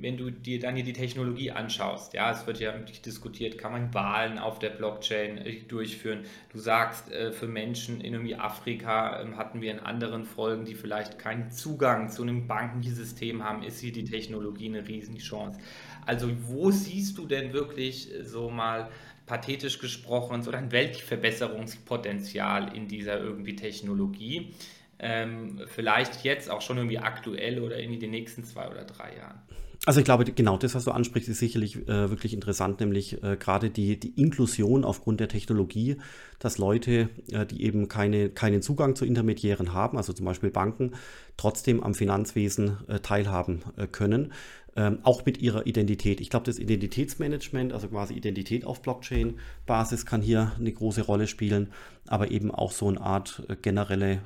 wenn 0.00 0.16
du 0.16 0.30
dir 0.30 0.60
dann 0.60 0.74
hier 0.74 0.84
die 0.84 0.92
Technologie 0.92 1.50
anschaust, 1.50 2.14
ja, 2.14 2.30
es 2.30 2.46
wird 2.46 2.60
ja 2.60 2.72
diskutiert, 3.04 3.58
kann 3.58 3.72
man 3.72 3.94
Wahlen 3.94 4.38
auf 4.38 4.58
der 4.58 4.70
Blockchain 4.70 5.38
äh, 5.38 5.60
durchführen. 5.62 6.24
Du 6.52 6.58
sagst, 6.58 7.10
äh, 7.12 7.32
für 7.32 7.46
Menschen 7.46 8.00
in 8.00 8.12
irgendwie 8.12 8.36
Afrika 8.36 9.20
ähm, 9.20 9.36
hatten 9.36 9.60
wir 9.60 9.70
in 9.70 9.80
anderen 9.80 10.24
Folgen, 10.24 10.64
die 10.64 10.74
vielleicht 10.74 11.18
keinen 11.18 11.50
Zugang 11.50 12.10
zu 12.10 12.22
einem 12.22 12.46
Bankensystem 12.46 13.44
haben, 13.44 13.62
ist 13.62 13.80
hier 13.80 13.92
die 13.92 14.04
Technologie 14.04 14.68
eine 14.68 14.86
Riesenchance. 14.86 15.58
Also 16.04 16.30
wo 16.42 16.70
siehst 16.70 17.18
du 17.18 17.26
denn 17.26 17.52
wirklich 17.52 18.14
äh, 18.14 18.24
so 18.24 18.50
mal 18.50 18.90
pathetisch 19.26 19.80
gesprochen 19.80 20.42
so 20.42 20.52
ein 20.52 20.72
Weltverbesserungspotenzial 20.72 22.76
in 22.76 22.88
dieser 22.88 23.18
irgendwie 23.18 23.56
Technologie? 23.56 24.54
Ähm, 24.98 25.60
vielleicht 25.66 26.24
jetzt 26.24 26.50
auch 26.50 26.62
schon 26.62 26.78
irgendwie 26.78 26.98
aktuell 26.98 27.60
oder 27.60 27.78
in 27.78 28.00
den 28.00 28.10
nächsten 28.10 28.44
zwei 28.44 28.68
oder 28.68 28.84
drei 28.84 29.16
Jahren? 29.16 29.42
Also 29.86 30.00
ich 30.00 30.04
glaube, 30.04 30.24
genau 30.24 30.56
das, 30.56 30.74
was 30.74 30.84
du 30.84 30.90
ansprichst, 30.90 31.28
ist 31.28 31.38
sicherlich 31.38 31.76
äh, 31.88 32.10
wirklich 32.10 32.34
interessant, 32.34 32.80
nämlich 32.80 33.22
äh, 33.22 33.36
gerade 33.36 33.70
die, 33.70 34.00
die 34.00 34.20
Inklusion 34.20 34.84
aufgrund 34.84 35.20
der 35.20 35.28
Technologie, 35.28 35.98
dass 36.40 36.58
Leute, 36.58 37.08
äh, 37.30 37.46
die 37.46 37.62
eben 37.62 37.86
keine, 37.86 38.28
keinen 38.30 38.62
Zugang 38.62 38.96
zu 38.96 39.04
Intermediären 39.04 39.72
haben, 39.72 39.96
also 39.96 40.12
zum 40.12 40.26
Beispiel 40.26 40.50
Banken, 40.50 40.94
trotzdem 41.36 41.84
am 41.84 41.94
Finanzwesen 41.94 42.78
äh, 42.88 42.98
teilhaben 42.98 43.62
äh, 43.76 43.86
können, 43.86 44.32
ähm, 44.74 44.98
auch 45.04 45.24
mit 45.24 45.40
ihrer 45.40 45.68
Identität. 45.68 46.20
Ich 46.20 46.30
glaube, 46.30 46.46
das 46.46 46.58
Identitätsmanagement, 46.58 47.72
also 47.72 47.86
quasi 47.86 48.14
Identität 48.14 48.64
auf 48.64 48.82
Blockchain-Basis, 48.82 50.04
kann 50.04 50.20
hier 50.20 50.50
eine 50.58 50.72
große 50.72 51.02
Rolle 51.02 51.28
spielen, 51.28 51.68
aber 52.08 52.32
eben 52.32 52.50
auch 52.50 52.72
so 52.72 52.88
eine 52.88 53.00
Art 53.00 53.44
äh, 53.48 53.54
generelle 53.54 54.20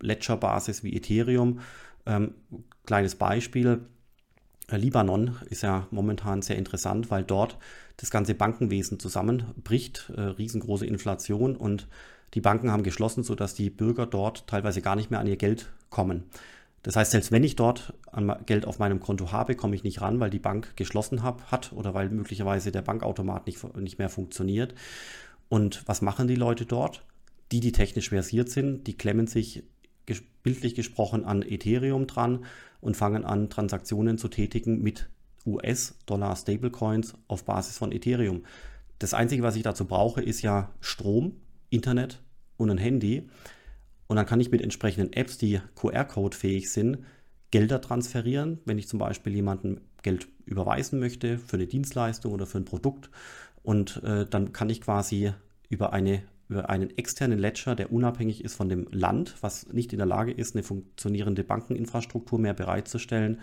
Ledger-Basis 0.00 0.82
wie 0.82 0.96
Ethereum. 0.96 1.60
Ähm, 2.04 2.34
kleines 2.84 3.14
Beispiel 3.14 3.86
Libanon 4.70 5.36
ist 5.50 5.62
ja 5.62 5.86
momentan 5.90 6.42
sehr 6.42 6.56
interessant, 6.56 7.10
weil 7.10 7.24
dort 7.24 7.58
das 7.96 8.10
ganze 8.10 8.34
Bankenwesen 8.34 8.98
zusammenbricht, 8.98 10.10
äh, 10.16 10.20
riesengroße 10.20 10.86
Inflation 10.86 11.56
und 11.56 11.86
die 12.34 12.40
Banken 12.40 12.70
haben 12.70 12.82
geschlossen, 12.82 13.22
sodass 13.22 13.54
die 13.54 13.70
Bürger 13.70 14.06
dort 14.06 14.46
teilweise 14.46 14.82
gar 14.82 14.96
nicht 14.96 15.10
mehr 15.10 15.20
an 15.20 15.26
ihr 15.26 15.36
Geld 15.36 15.70
kommen. 15.90 16.24
Das 16.82 16.96
heißt, 16.96 17.12
selbst 17.12 17.32
wenn 17.32 17.44
ich 17.44 17.56
dort 17.56 17.94
Geld 18.44 18.66
auf 18.66 18.78
meinem 18.78 19.00
Konto 19.00 19.32
habe, 19.32 19.54
komme 19.54 19.74
ich 19.74 19.84
nicht 19.84 20.02
ran, 20.02 20.20
weil 20.20 20.28
die 20.28 20.38
Bank 20.38 20.76
geschlossen 20.76 21.22
hab, 21.22 21.50
hat 21.50 21.72
oder 21.72 21.94
weil 21.94 22.10
möglicherweise 22.10 22.72
der 22.72 22.82
Bankautomat 22.82 23.46
nicht, 23.46 23.76
nicht 23.78 23.98
mehr 23.98 24.10
funktioniert. 24.10 24.74
Und 25.48 25.82
was 25.86 26.02
machen 26.02 26.28
die 26.28 26.34
Leute 26.34 26.66
dort? 26.66 27.02
Die, 27.52 27.60
die 27.60 27.72
technisch 27.72 28.10
versiert 28.10 28.50
sind, 28.50 28.86
die 28.86 28.98
klemmen 28.98 29.26
sich 29.26 29.62
bildlich 30.42 30.74
gesprochen 30.74 31.24
an 31.24 31.42
Ethereum 31.42 32.06
dran 32.06 32.44
und 32.84 32.98
fangen 32.98 33.24
an, 33.24 33.48
Transaktionen 33.48 34.18
zu 34.18 34.28
tätigen 34.28 34.82
mit 34.82 35.08
US-Dollar 35.46 36.36
Stablecoins 36.36 37.14
auf 37.28 37.44
Basis 37.44 37.78
von 37.78 37.92
Ethereum. 37.92 38.44
Das 38.98 39.14
Einzige, 39.14 39.42
was 39.42 39.56
ich 39.56 39.62
dazu 39.62 39.86
brauche, 39.86 40.22
ist 40.22 40.42
ja 40.42 40.70
Strom, 40.80 41.36
Internet 41.70 42.22
und 42.58 42.70
ein 42.70 42.78
Handy. 42.78 43.28
Und 44.06 44.16
dann 44.16 44.26
kann 44.26 44.38
ich 44.38 44.50
mit 44.50 44.60
entsprechenden 44.60 45.14
Apps, 45.14 45.38
die 45.38 45.60
QR-Code 45.76 46.36
fähig 46.36 46.70
sind, 46.70 46.98
Gelder 47.50 47.80
transferieren, 47.80 48.60
wenn 48.66 48.78
ich 48.78 48.86
zum 48.86 48.98
Beispiel 48.98 49.34
jemandem 49.34 49.80
Geld 50.02 50.28
überweisen 50.44 51.00
möchte 51.00 51.38
für 51.38 51.56
eine 51.56 51.66
Dienstleistung 51.66 52.32
oder 52.32 52.44
für 52.44 52.58
ein 52.58 52.66
Produkt. 52.66 53.10
Und 53.62 54.02
äh, 54.04 54.26
dann 54.26 54.52
kann 54.52 54.68
ich 54.68 54.82
quasi 54.82 55.32
über 55.70 55.94
eine 55.94 56.22
über 56.48 56.70
einen 56.70 56.96
externen 56.96 57.38
Ledger, 57.38 57.74
der 57.74 57.92
unabhängig 57.92 58.44
ist 58.44 58.54
von 58.54 58.68
dem 58.68 58.86
Land, 58.90 59.36
was 59.40 59.72
nicht 59.72 59.92
in 59.92 59.98
der 59.98 60.06
Lage 60.06 60.32
ist, 60.32 60.54
eine 60.54 60.62
funktionierende 60.62 61.44
Bankeninfrastruktur 61.44 62.38
mehr 62.38 62.54
bereitzustellen, 62.54 63.40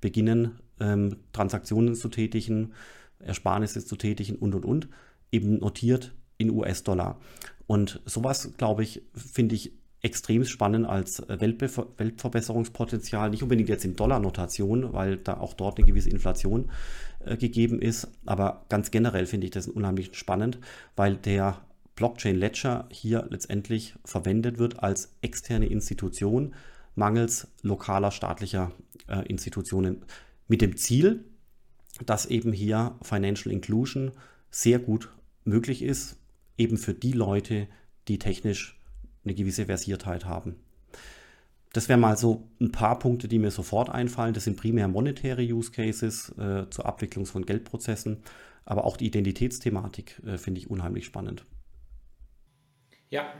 beginnen, 0.00 0.58
ähm, 0.80 1.16
Transaktionen 1.32 1.94
zu 1.94 2.08
tätigen, 2.08 2.72
Ersparnisse 3.18 3.84
zu 3.84 3.96
tätigen 3.96 4.36
und, 4.36 4.54
und, 4.54 4.64
und, 4.64 4.88
eben 5.30 5.58
notiert 5.58 6.12
in 6.38 6.50
US-Dollar. 6.50 7.20
Und 7.66 8.00
sowas, 8.04 8.52
glaube 8.56 8.82
ich, 8.82 9.02
finde 9.14 9.54
ich 9.54 9.72
extrem 10.02 10.44
spannend 10.44 10.86
als 10.86 11.22
Weltbe 11.28 11.70
Weltverbesserungspotenzial, 11.96 13.30
nicht 13.30 13.44
unbedingt 13.44 13.68
jetzt 13.68 13.84
in 13.84 13.94
Dollar-Notation, 13.94 14.92
weil 14.92 15.16
da 15.16 15.38
auch 15.38 15.54
dort 15.54 15.78
eine 15.78 15.86
gewisse 15.86 16.10
Inflation 16.10 16.70
äh, 17.24 17.36
gegeben 17.36 17.80
ist, 17.80 18.08
aber 18.26 18.66
ganz 18.68 18.90
generell 18.90 19.26
finde 19.26 19.46
ich 19.46 19.52
das 19.52 19.68
unheimlich 19.68 20.10
spannend, 20.14 20.58
weil 20.96 21.16
der 21.16 21.64
Blockchain 22.02 22.34
Ledger 22.34 22.88
hier 22.90 23.28
letztendlich 23.30 23.94
verwendet 24.04 24.58
wird 24.58 24.82
als 24.82 25.14
externe 25.20 25.66
Institution 25.66 26.52
mangels 26.96 27.46
lokaler 27.62 28.10
staatlicher 28.10 28.72
äh, 29.06 29.24
Institutionen 29.28 30.04
mit 30.48 30.62
dem 30.62 30.76
Ziel, 30.76 31.24
dass 32.04 32.26
eben 32.26 32.52
hier 32.52 32.96
Financial 33.02 33.54
Inclusion 33.54 34.10
sehr 34.50 34.80
gut 34.80 35.10
möglich 35.44 35.80
ist, 35.80 36.16
eben 36.58 36.76
für 36.76 36.92
die 36.92 37.12
Leute, 37.12 37.68
die 38.08 38.18
technisch 38.18 38.80
eine 39.24 39.36
gewisse 39.36 39.66
Versiertheit 39.66 40.24
haben. 40.24 40.56
Das 41.72 41.88
wären 41.88 42.00
mal 42.00 42.16
so 42.16 42.48
ein 42.60 42.72
paar 42.72 42.98
Punkte, 42.98 43.28
die 43.28 43.38
mir 43.38 43.52
sofort 43.52 43.90
einfallen. 43.90 44.34
Das 44.34 44.42
sind 44.42 44.56
primär 44.56 44.88
monetäre 44.88 45.42
Use 45.42 45.70
Cases 45.70 46.30
äh, 46.36 46.68
zur 46.68 46.84
Abwicklung 46.84 47.26
von 47.26 47.46
Geldprozessen, 47.46 48.24
aber 48.64 48.86
auch 48.86 48.96
die 48.96 49.06
Identitätsthematik 49.06 50.20
äh, 50.26 50.36
finde 50.36 50.58
ich 50.58 50.68
unheimlich 50.68 51.04
spannend. 51.04 51.44
Ja, 53.12 53.30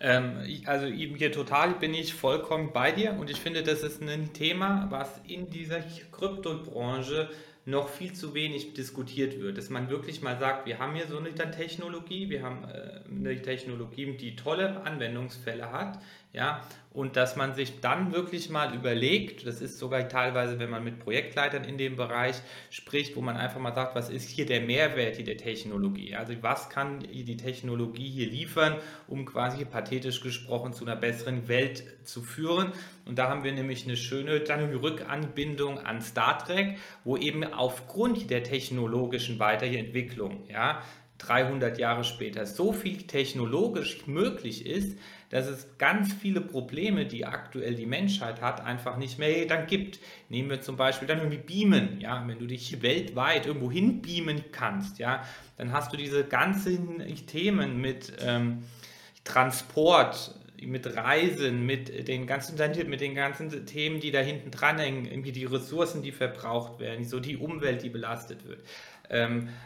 ähm, 0.00 0.36
also 0.66 0.86
hier 0.86 1.32
total 1.32 1.72
bin 1.76 1.94
ich 1.94 2.12
vollkommen 2.12 2.74
bei 2.74 2.92
dir 2.92 3.14
und 3.18 3.30
ich 3.30 3.40
finde, 3.40 3.62
das 3.62 3.82
ist 3.82 4.02
ein 4.02 4.34
Thema, 4.34 4.86
was 4.90 5.18
in 5.26 5.48
dieser 5.48 5.80
Kryptobranche 6.12 7.30
noch 7.64 7.88
viel 7.88 8.12
zu 8.12 8.34
wenig 8.34 8.74
diskutiert 8.74 9.40
wird. 9.40 9.56
Dass 9.56 9.70
man 9.70 9.88
wirklich 9.88 10.20
mal 10.20 10.38
sagt, 10.38 10.66
wir 10.66 10.78
haben 10.78 10.94
hier 10.94 11.06
so 11.06 11.16
eine 11.16 11.34
Technologie, 11.34 12.28
wir 12.28 12.42
haben 12.42 12.64
äh, 12.64 13.00
eine 13.10 13.40
Technologie, 13.40 14.14
die 14.18 14.36
tolle 14.36 14.82
Anwendungsfälle 14.82 15.72
hat, 15.72 15.98
ja, 16.34 16.62
und 16.94 17.16
dass 17.16 17.34
man 17.34 17.54
sich 17.54 17.80
dann 17.80 18.12
wirklich 18.12 18.50
mal 18.50 18.72
überlegt, 18.72 19.46
das 19.46 19.60
ist 19.60 19.78
sogar 19.78 20.08
teilweise, 20.08 20.60
wenn 20.60 20.70
man 20.70 20.84
mit 20.84 21.00
Projektleitern 21.00 21.64
in 21.64 21.76
dem 21.76 21.96
Bereich 21.96 22.36
spricht, 22.70 23.16
wo 23.16 23.20
man 23.20 23.36
einfach 23.36 23.58
mal 23.58 23.74
sagt, 23.74 23.96
was 23.96 24.10
ist 24.10 24.28
hier 24.28 24.46
der 24.46 24.60
Mehrwert 24.60 25.16
hier 25.16 25.24
der 25.24 25.36
Technologie? 25.36 26.14
Also 26.14 26.34
was 26.40 26.70
kann 26.70 27.00
die 27.00 27.36
Technologie 27.36 28.08
hier 28.08 28.28
liefern, 28.28 28.76
um 29.08 29.24
quasi 29.24 29.64
pathetisch 29.64 30.20
gesprochen 30.20 30.72
zu 30.72 30.84
einer 30.84 30.94
besseren 30.94 31.48
Welt 31.48 31.82
zu 32.04 32.22
führen? 32.22 32.72
Und 33.06 33.18
da 33.18 33.28
haben 33.28 33.42
wir 33.42 33.52
nämlich 33.52 33.84
eine 33.84 33.96
schöne 33.96 34.40
dann 34.40 34.72
Rückanbindung 34.72 35.80
an 35.80 36.00
Star 36.00 36.38
Trek, 36.38 36.78
wo 37.02 37.16
eben 37.16 37.42
aufgrund 37.42 38.30
der 38.30 38.44
technologischen 38.44 39.40
Weiterentwicklung, 39.40 40.48
ja, 40.48 40.80
300 41.18 41.78
Jahre 41.78 42.04
später 42.04 42.44
so 42.44 42.72
viel 42.72 43.02
technologisch 43.02 44.06
möglich 44.06 44.66
ist, 44.66 44.98
dass 45.30 45.46
es 45.46 45.78
ganz 45.78 46.12
viele 46.12 46.40
Probleme, 46.40 47.06
die 47.06 47.24
aktuell 47.24 47.74
die 47.74 47.86
Menschheit 47.86 48.40
hat, 48.40 48.60
einfach 48.60 48.96
nicht 48.96 49.18
mehr 49.18 49.46
dann 49.46 49.66
gibt. 49.66 49.98
Nehmen 50.28 50.50
wir 50.50 50.60
zum 50.60 50.76
Beispiel 50.76 51.08
dann 51.08 51.18
irgendwie 51.18 51.38
Beamen, 51.38 52.00
ja, 52.00 52.22
wenn 52.26 52.38
du 52.38 52.46
dich 52.46 52.82
weltweit 52.82 53.46
irgendwo 53.46 53.70
hin 53.70 54.02
beamen 54.02 54.44
kannst, 54.52 54.98
ja, 54.98 55.24
dann 55.56 55.72
hast 55.72 55.92
du 55.92 55.96
diese 55.96 56.24
ganzen 56.24 57.02
Themen 57.26 57.80
mit 57.80 58.12
ähm, 58.20 58.64
Transport, 59.24 60.38
mit 60.62 60.96
Reisen, 60.96 61.66
mit 61.66 62.08
den 62.08 62.26
ganzen 62.26 62.56
mit 62.88 63.00
den 63.00 63.14
ganzen 63.14 63.66
Themen, 63.66 64.00
die 64.00 64.10
da 64.10 64.20
hinten 64.20 64.50
dran 64.50 64.78
hängen, 64.78 65.04
irgendwie 65.04 65.32
die 65.32 65.44
Ressourcen, 65.44 66.02
die 66.02 66.12
verbraucht 66.12 66.78
werden, 66.78 67.04
so 67.04 67.20
die 67.20 67.36
Umwelt, 67.36 67.82
die 67.82 67.90
belastet 67.90 68.46
wird 68.46 68.60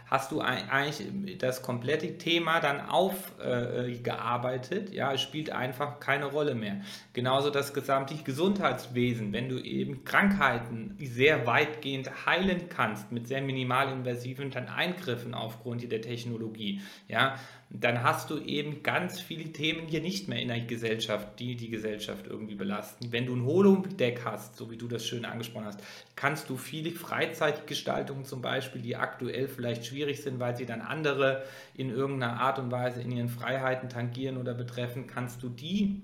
hast 0.06 0.32
du 0.32 0.40
eigentlich 0.40 1.38
das 1.38 1.62
komplette 1.62 2.18
Thema 2.18 2.60
dann 2.60 2.80
aufgearbeitet. 2.80 4.90
Äh, 4.90 4.96
ja, 4.96 5.12
es 5.12 5.20
spielt 5.20 5.50
einfach 5.50 6.00
keine 6.00 6.26
Rolle 6.26 6.54
mehr. 6.54 6.80
Genauso 7.12 7.50
das 7.50 7.74
gesamte 7.74 8.14
Gesundheitswesen, 8.14 9.32
wenn 9.32 9.48
du 9.48 9.58
eben 9.58 10.04
Krankheiten 10.04 10.87
sehr 11.06 11.46
weitgehend 11.46 12.26
heilen 12.26 12.68
kannst 12.68 13.12
mit 13.12 13.28
sehr 13.28 13.40
minimalinvasiven 13.40 14.52
Eingriffen 14.54 15.34
aufgrund 15.34 15.90
der 15.90 16.00
Technologie. 16.00 16.80
Ja, 17.06 17.38
dann 17.70 18.02
hast 18.02 18.30
du 18.30 18.38
eben 18.38 18.82
ganz 18.82 19.20
viele 19.20 19.52
Themen 19.52 19.86
hier 19.86 20.00
nicht 20.00 20.26
mehr 20.26 20.40
in 20.40 20.48
der 20.48 20.60
Gesellschaft, 20.60 21.38
die 21.38 21.54
die 21.54 21.68
Gesellschaft 21.68 22.26
irgendwie 22.26 22.54
belasten. 22.54 23.12
Wenn 23.12 23.26
du 23.26 23.36
ein 23.36 23.44
Holodeck 23.44 24.22
hast, 24.24 24.56
so 24.56 24.70
wie 24.70 24.78
du 24.78 24.88
das 24.88 25.06
schön 25.06 25.24
angesprochen 25.24 25.66
hast, 25.66 25.80
kannst 26.16 26.48
du 26.48 26.56
viele 26.56 26.90
Freizeitgestaltungen 26.90 28.24
zum 28.24 28.40
Beispiel, 28.40 28.80
die 28.80 28.96
aktuell 28.96 29.48
vielleicht 29.48 29.84
schwierig 29.86 30.22
sind, 30.22 30.40
weil 30.40 30.56
sie 30.56 30.66
dann 30.66 30.80
andere 30.80 31.44
in 31.74 31.90
irgendeiner 31.90 32.40
Art 32.40 32.58
und 32.58 32.70
Weise 32.70 33.02
in 33.02 33.12
ihren 33.12 33.28
Freiheiten 33.28 33.88
tangieren 33.88 34.38
oder 34.38 34.54
betreffen, 34.54 35.06
kannst 35.06 35.42
du 35.42 35.48
die 35.48 36.02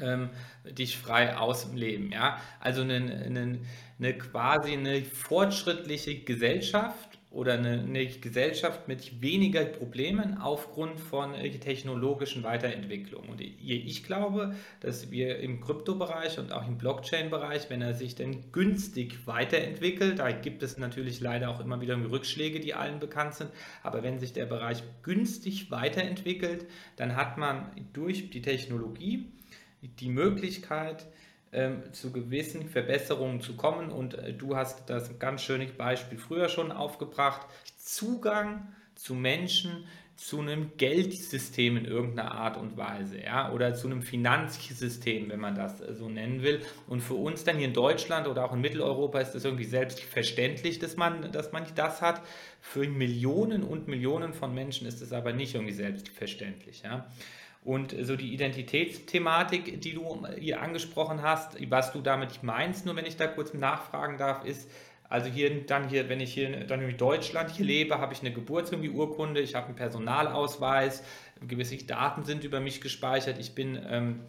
ähm, 0.00 0.30
dich 0.64 0.98
frei 0.98 1.36
ausleben. 1.36 2.12
Ja? 2.12 2.40
Also 2.60 2.82
eine, 2.82 2.96
eine, 2.96 3.58
eine 3.98 4.18
quasi 4.18 4.72
eine 4.72 5.02
fortschrittliche 5.02 6.20
Gesellschaft 6.20 7.10
oder 7.30 7.54
eine, 7.54 7.80
eine, 7.80 8.06
Gesellschaft 8.06 8.88
mit 8.88 9.22
weniger 9.22 9.64
Problemen 9.64 10.38
aufgrund 10.38 10.98
von 10.98 11.34
technologischen 11.34 12.42
Weiterentwicklungen. 12.42 13.30
Und 13.30 13.40
ich 13.40 14.02
glaube, 14.02 14.56
dass 14.80 15.12
wir 15.12 15.38
im 15.38 15.60
Kryptobereich 15.60 16.40
und 16.40 16.52
auch 16.52 16.66
im 16.66 16.76
Blockchain-Bereich, 16.76 17.70
wenn 17.70 17.82
er 17.82 17.94
sich 17.94 18.16
denn 18.16 18.50
günstig 18.50 19.28
weiterentwickelt, 19.28 20.18
da 20.18 20.32
gibt 20.32 20.64
es 20.64 20.76
natürlich 20.76 21.20
leider 21.20 21.50
auch 21.50 21.60
immer 21.60 21.80
wieder 21.80 21.96
Rückschläge, 22.10 22.58
die 22.58 22.74
allen 22.74 22.98
bekannt 22.98 23.34
sind, 23.34 23.50
aber 23.84 24.02
wenn 24.02 24.18
sich 24.18 24.32
der 24.32 24.46
Bereich 24.46 24.82
günstig 25.04 25.70
weiterentwickelt, 25.70 26.66
dann 26.96 27.14
hat 27.14 27.38
man 27.38 27.70
durch 27.92 28.30
die 28.30 28.42
Technologie 28.42 29.26
die 29.82 30.08
Möglichkeit, 30.08 31.06
ähm, 31.52 31.82
zu 31.92 32.12
gewissen 32.12 32.68
Verbesserungen 32.68 33.40
zu 33.40 33.56
kommen. 33.56 33.90
Und 33.90 34.14
äh, 34.14 34.32
du 34.32 34.56
hast 34.56 34.88
das 34.88 35.18
ganz 35.18 35.42
schöne 35.42 35.66
Beispiel 35.66 36.18
früher 36.18 36.48
schon 36.48 36.70
aufgebracht. 36.70 37.46
Zugang 37.76 38.68
zu 38.94 39.14
Menschen, 39.14 39.86
zu 40.20 40.40
einem 40.40 40.76
Geldsystem 40.76 41.78
in 41.78 41.86
irgendeiner 41.86 42.32
Art 42.32 42.58
und 42.58 42.76
Weise, 42.76 43.18
ja, 43.22 43.50
oder 43.52 43.74
zu 43.74 43.86
einem 43.86 44.02
Finanzsystem, 44.02 45.30
wenn 45.30 45.40
man 45.40 45.54
das 45.54 45.80
äh, 45.80 45.94
so 45.94 46.10
nennen 46.10 46.42
will. 46.42 46.60
Und 46.86 47.00
für 47.00 47.14
uns 47.14 47.42
dann 47.42 47.56
hier 47.56 47.66
in 47.66 47.72
Deutschland 47.72 48.28
oder 48.28 48.44
auch 48.44 48.52
in 48.52 48.60
Mitteleuropa 48.60 49.18
ist 49.18 49.32
das 49.32 49.46
irgendwie 49.46 49.64
selbstverständlich, 49.64 50.78
dass 50.78 50.96
man, 50.96 51.32
dass 51.32 51.52
man 51.52 51.64
das 51.74 52.02
hat. 52.02 52.20
Für 52.60 52.86
Millionen 52.86 53.62
und 53.62 53.88
Millionen 53.88 54.34
von 54.34 54.54
Menschen 54.54 54.86
ist 54.86 55.00
es 55.00 55.14
aber 55.14 55.32
nicht 55.32 55.54
irgendwie 55.54 55.72
selbstverständlich, 55.72 56.82
ja. 56.82 57.10
Und 57.62 57.94
so 58.00 58.16
die 58.16 58.32
Identitätsthematik, 58.32 59.82
die 59.82 59.94
du 59.94 60.26
hier 60.38 60.62
angesprochen 60.62 61.22
hast, 61.22 61.58
was 61.70 61.92
du 61.92 62.00
damit 62.00 62.42
meinst, 62.42 62.86
nur 62.86 62.96
wenn 62.96 63.04
ich 63.04 63.16
da 63.16 63.26
kurz 63.26 63.52
nachfragen 63.52 64.16
darf, 64.16 64.44
ist, 64.44 64.70
also 65.10 65.28
hier 65.28 65.66
dann 65.66 65.88
hier, 65.88 66.08
wenn 66.08 66.20
ich 66.20 66.32
hier 66.32 66.66
dann 66.66 66.80
in 66.80 66.96
Deutschland 66.96 67.50
hier 67.50 67.66
lebe, 67.66 67.98
habe 67.98 68.14
ich 68.14 68.20
eine 68.20 68.32
Geburtsurkunde, 68.32 69.40
ich 69.40 69.54
habe 69.54 69.66
einen 69.66 69.76
Personalausweis, 69.76 71.02
gewisse 71.46 71.76
Daten 71.84 72.24
sind 72.24 72.44
über 72.44 72.60
mich 72.60 72.80
gespeichert, 72.80 73.38
ich 73.38 73.54
bin 73.54 73.78
ähm, 73.88 74.20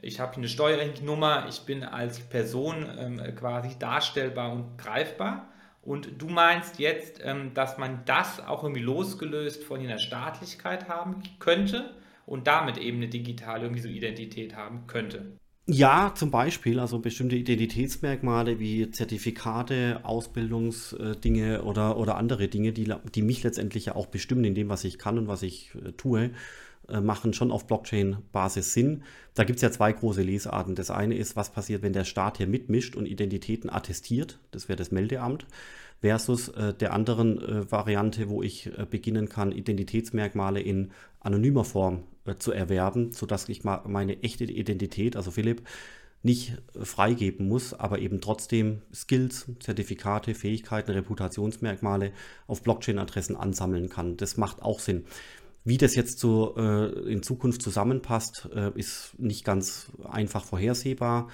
ich 0.00 0.20
habe 0.20 0.36
eine 0.36 0.48
Steuernummer, 0.48 1.46
ich 1.48 1.60
bin 1.62 1.82
als 1.82 2.20
Person 2.20 2.86
ähm, 2.98 3.34
quasi 3.34 3.76
darstellbar 3.78 4.52
und 4.52 4.78
greifbar. 4.78 5.48
Und 5.82 6.20
du 6.20 6.28
meinst 6.28 6.78
jetzt, 6.78 7.20
ähm, 7.24 7.52
dass 7.54 7.78
man 7.78 8.04
das 8.04 8.40
auch 8.40 8.62
irgendwie 8.62 8.82
losgelöst 8.82 9.64
von 9.64 9.82
der 9.82 9.98
Staatlichkeit 9.98 10.88
haben 10.88 11.22
könnte? 11.40 11.90
Und 12.28 12.46
damit 12.46 12.76
eben 12.76 12.98
eine 12.98 13.08
digitale 13.08 13.64
irgendwie 13.64 13.82
so 13.82 13.88
Identität 13.88 14.54
haben 14.54 14.86
könnte. 14.86 15.38
Ja, 15.70 16.14
zum 16.14 16.30
Beispiel, 16.30 16.80
also 16.80 16.98
bestimmte 16.98 17.36
Identitätsmerkmale 17.36 18.58
wie 18.58 18.90
Zertifikate, 18.90 20.00
Ausbildungsdinge 20.02 21.62
oder, 21.62 21.98
oder 21.98 22.16
andere 22.16 22.48
Dinge, 22.48 22.72
die, 22.72 22.90
die 23.14 23.20
mich 23.20 23.42
letztendlich 23.42 23.86
ja 23.86 23.94
auch 23.94 24.06
bestimmen 24.06 24.44
in 24.44 24.54
dem, 24.54 24.70
was 24.70 24.84
ich 24.84 24.98
kann 24.98 25.18
und 25.18 25.28
was 25.28 25.42
ich 25.42 25.74
äh, 25.74 25.92
tue, 25.92 26.30
äh, 26.88 27.02
machen 27.02 27.34
schon 27.34 27.50
auf 27.50 27.66
Blockchain-Basis 27.66 28.72
Sinn. 28.72 29.02
Da 29.34 29.44
gibt 29.44 29.56
es 29.56 29.62
ja 29.62 29.70
zwei 29.70 29.92
große 29.92 30.22
Lesarten. 30.22 30.74
Das 30.74 30.90
eine 30.90 31.16
ist, 31.16 31.36
was 31.36 31.52
passiert, 31.52 31.82
wenn 31.82 31.92
der 31.92 32.04
Staat 32.04 32.38
hier 32.38 32.46
mitmischt 32.46 32.96
und 32.96 33.04
Identitäten 33.04 33.68
attestiert. 33.68 34.38
Das 34.52 34.70
wäre 34.70 34.76
das 34.76 34.90
Meldeamt 34.90 35.46
versus 36.00 36.48
äh, 36.48 36.72
der 36.72 36.94
anderen 36.94 37.70
Variante, 37.70 38.30
wo 38.30 38.42
ich 38.42 38.70
beginnen 38.88 39.28
kann, 39.28 39.52
Identitätsmerkmale 39.52 40.60
in 40.60 40.92
anonymer 41.20 41.64
Form 41.64 42.04
zu 42.36 42.52
erwerben, 42.52 43.12
sodass 43.12 43.48
ich 43.48 43.64
meine 43.64 44.22
echte 44.22 44.44
Identität, 44.44 45.16
also 45.16 45.30
Philipp, 45.30 45.62
nicht 46.22 46.56
äh, 46.74 46.84
freigeben 46.84 47.48
muss, 47.48 47.74
aber 47.74 48.00
eben 48.00 48.20
trotzdem 48.20 48.82
Skills, 48.92 49.46
Zertifikate, 49.60 50.34
Fähigkeiten, 50.34 50.90
Reputationsmerkmale 50.90 52.12
auf 52.46 52.62
Blockchain-Adressen 52.62 53.36
ansammeln 53.36 53.88
kann. 53.88 54.16
Das 54.16 54.36
macht 54.36 54.62
auch 54.62 54.80
Sinn. 54.80 55.04
Wie 55.64 55.78
das 55.78 55.94
jetzt 55.94 56.18
so 56.18 56.56
äh, 56.56 57.10
in 57.10 57.22
Zukunft 57.22 57.62
zusammenpasst, 57.62 58.48
äh, 58.54 58.70
ist 58.74 59.18
nicht 59.18 59.44
ganz 59.44 59.90
einfach 60.08 60.44
vorhersehbar. 60.44 61.28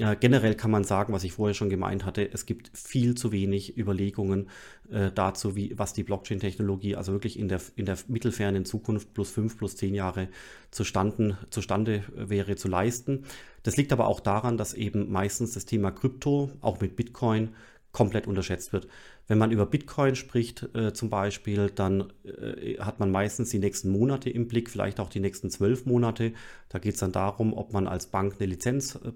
Äh, 0.00 0.16
generell 0.16 0.56
kann 0.56 0.72
man 0.72 0.82
sagen, 0.82 1.12
was 1.12 1.22
ich 1.22 1.32
vorher 1.32 1.54
schon 1.54 1.70
gemeint 1.70 2.04
hatte, 2.04 2.28
es 2.32 2.46
gibt 2.46 2.76
viel 2.76 3.14
zu 3.14 3.30
wenig 3.30 3.78
Überlegungen 3.78 4.48
äh, 4.90 5.12
dazu, 5.12 5.54
wie, 5.54 5.78
was 5.78 5.92
die 5.92 6.02
Blockchain-Technologie 6.02 6.96
also 6.96 7.12
wirklich 7.12 7.38
in 7.38 7.46
der, 7.46 7.60
in 7.76 7.86
der 7.86 7.96
mittelfernen 8.08 8.64
Zukunft 8.64 9.14
plus 9.14 9.30
fünf, 9.30 9.56
plus 9.56 9.76
zehn 9.76 9.94
Jahre 9.94 10.28
zustanden, 10.72 11.36
zustande 11.50 12.02
wäre 12.12 12.56
zu 12.56 12.66
leisten. 12.66 13.24
Das 13.62 13.76
liegt 13.76 13.92
aber 13.92 14.08
auch 14.08 14.18
daran, 14.18 14.56
dass 14.56 14.74
eben 14.74 15.12
meistens 15.12 15.54
das 15.54 15.64
Thema 15.64 15.92
Krypto, 15.92 16.50
auch 16.60 16.80
mit 16.80 16.96
Bitcoin, 16.96 17.50
komplett 17.92 18.26
unterschätzt 18.26 18.72
wird. 18.72 18.88
Wenn 19.26 19.38
man 19.38 19.50
über 19.50 19.64
Bitcoin 19.66 20.16
spricht 20.16 20.68
äh, 20.74 20.92
zum 20.92 21.08
Beispiel, 21.08 21.70
dann 21.74 22.12
äh, 22.24 22.76
hat 22.78 23.00
man 23.00 23.10
meistens 23.10 23.50
die 23.50 23.58
nächsten 23.58 23.90
Monate 23.90 24.28
im 24.28 24.48
Blick, 24.48 24.68
vielleicht 24.68 25.00
auch 25.00 25.08
die 25.08 25.20
nächsten 25.20 25.50
zwölf 25.50 25.86
Monate. 25.86 26.32
Da 26.68 26.78
geht 26.78 26.94
es 26.94 27.00
dann 27.00 27.12
darum, 27.12 27.54
ob 27.54 27.72
man 27.72 27.86
als 27.86 28.06
Bank 28.06 28.36
eine 28.38 28.46
Lizenz 28.46 28.96
äh, 28.96 29.12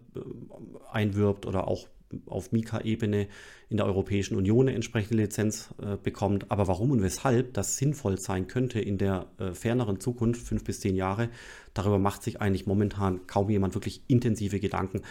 einwirbt 0.91 1.45
oder 1.45 1.69
auch 1.69 1.89
auf 2.27 2.53
Mika-Ebene 2.53 3.29
in 3.69 3.77
der 3.77 3.87
Europäischen 3.87 4.37
Union 4.37 4.67
eine 4.67 4.75
entsprechende 4.75 5.23
Lizenz 5.23 5.75
äh, 5.83 5.97
bekommt. 6.03 6.51
Aber 6.51 6.69
warum 6.69 6.91
und 6.91 7.03
weshalb 7.03 7.55
das 7.55 7.77
sinnvoll 7.77 8.19
sein 8.19 8.47
könnte 8.47 8.81
in 8.81 8.99
der 8.99 9.27
äh, 9.39 9.53
ferneren 9.53 10.01
Zukunft, 10.01 10.47
fünf 10.47 10.65
bis 10.65 10.81
zehn 10.81 10.97
Jahre, 10.97 11.29
darüber 11.75 11.99
macht 11.99 12.23
sich 12.23 12.41
eigentlich 12.41 12.67
momentan 12.67 13.27
kaum 13.27 13.51
jemand 13.51 13.75
wirklich 13.75 14.03
intensive 14.09 14.61
Gedanken. 14.61 15.03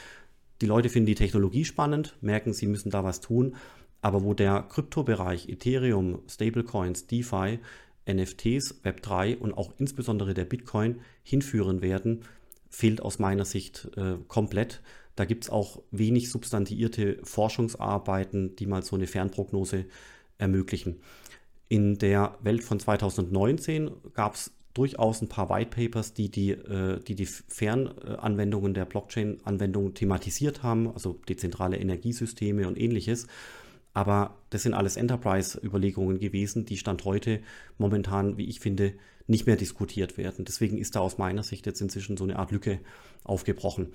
Die 0.62 0.66
Leute 0.66 0.90
finden 0.90 1.06
die 1.06 1.16
Technologie 1.16 1.66
spannend, 1.66 2.16
merken, 2.22 2.52
sie 2.52 2.66
müssen 2.66 2.90
da 2.90 3.04
was 3.04 3.22
tun, 3.22 3.56
aber 4.02 4.24
wo 4.24 4.34
der 4.34 4.64
Kryptobereich, 4.70 5.50
Ethereum, 5.50 6.20
Stablecoins, 6.28 7.08
DeFi, 7.08 7.60
NFTs, 8.10 8.82
Web3 8.84 9.38
und 9.38 9.54
auch 9.54 9.74
insbesondere 9.78 10.34
der 10.34 10.46
Bitcoin 10.46 11.02
hinführen 11.24 11.82
werden, 11.82 12.24
fehlt 12.70 13.02
aus 13.02 13.20
meiner 13.20 13.46
Sicht 13.46 13.90
äh, 13.98 14.16
komplett. 14.28 14.82
Da 15.16 15.26
gibt 15.26 15.46
es 15.46 15.50
auch 15.50 15.82
wenig 15.92 16.30
substantiierte 16.30 17.20
Forschungsarbeiten, 17.24 18.56
die 18.56 18.66
mal 18.66 18.84
so 18.84 18.96
eine 18.96 19.08
Fernprognose 19.08 19.86
ermöglichen. 20.38 21.02
In 21.70 21.98
der 21.98 22.38
Welt 22.42 22.64
von 22.64 22.80
2019 22.80 23.92
gab 24.14 24.36
es 24.36 24.52
durchaus 24.74 25.22
ein 25.22 25.28
paar 25.28 25.50
White 25.50 25.72
Papers, 25.72 26.14
die 26.14 26.30
die, 26.30 26.52
äh, 26.52 27.00
die, 27.02 27.16
die 27.16 27.26
Fernanwendungen 27.26 28.74
der 28.76 28.86
Blockchain-Anwendungen 28.86 29.96
thematisiert 29.96 30.62
haben, 30.62 30.94
also 30.94 31.20
dezentrale 31.28 31.78
Energiesysteme 31.78 32.68
und 32.68 32.80
ähnliches. 32.80 33.26
Aber 33.98 34.38
das 34.52 34.62
sind 34.62 34.76
alles 34.76 34.96
Enterprise-Überlegungen 34.96 36.20
gewesen, 36.20 36.66
die 36.66 36.78
Stand 36.78 37.04
heute 37.04 37.40
momentan, 37.80 38.38
wie 38.38 38.46
ich 38.46 38.60
finde, 38.60 38.94
nicht 39.26 39.48
mehr 39.48 39.56
diskutiert 39.56 40.20
werden. 40.20 40.46
Deswegen 40.46 40.78
ist 40.78 40.96
da 40.96 41.00
aus 41.00 41.18
meiner 41.18 41.42
Sicht 41.42 41.66
jetzt 41.66 41.82
inzwischen 41.82 42.16
so 42.16 42.24
eine 42.24 42.38
Art 42.38 42.52
Lücke 42.52 42.80
aufgebrochen. 43.24 43.94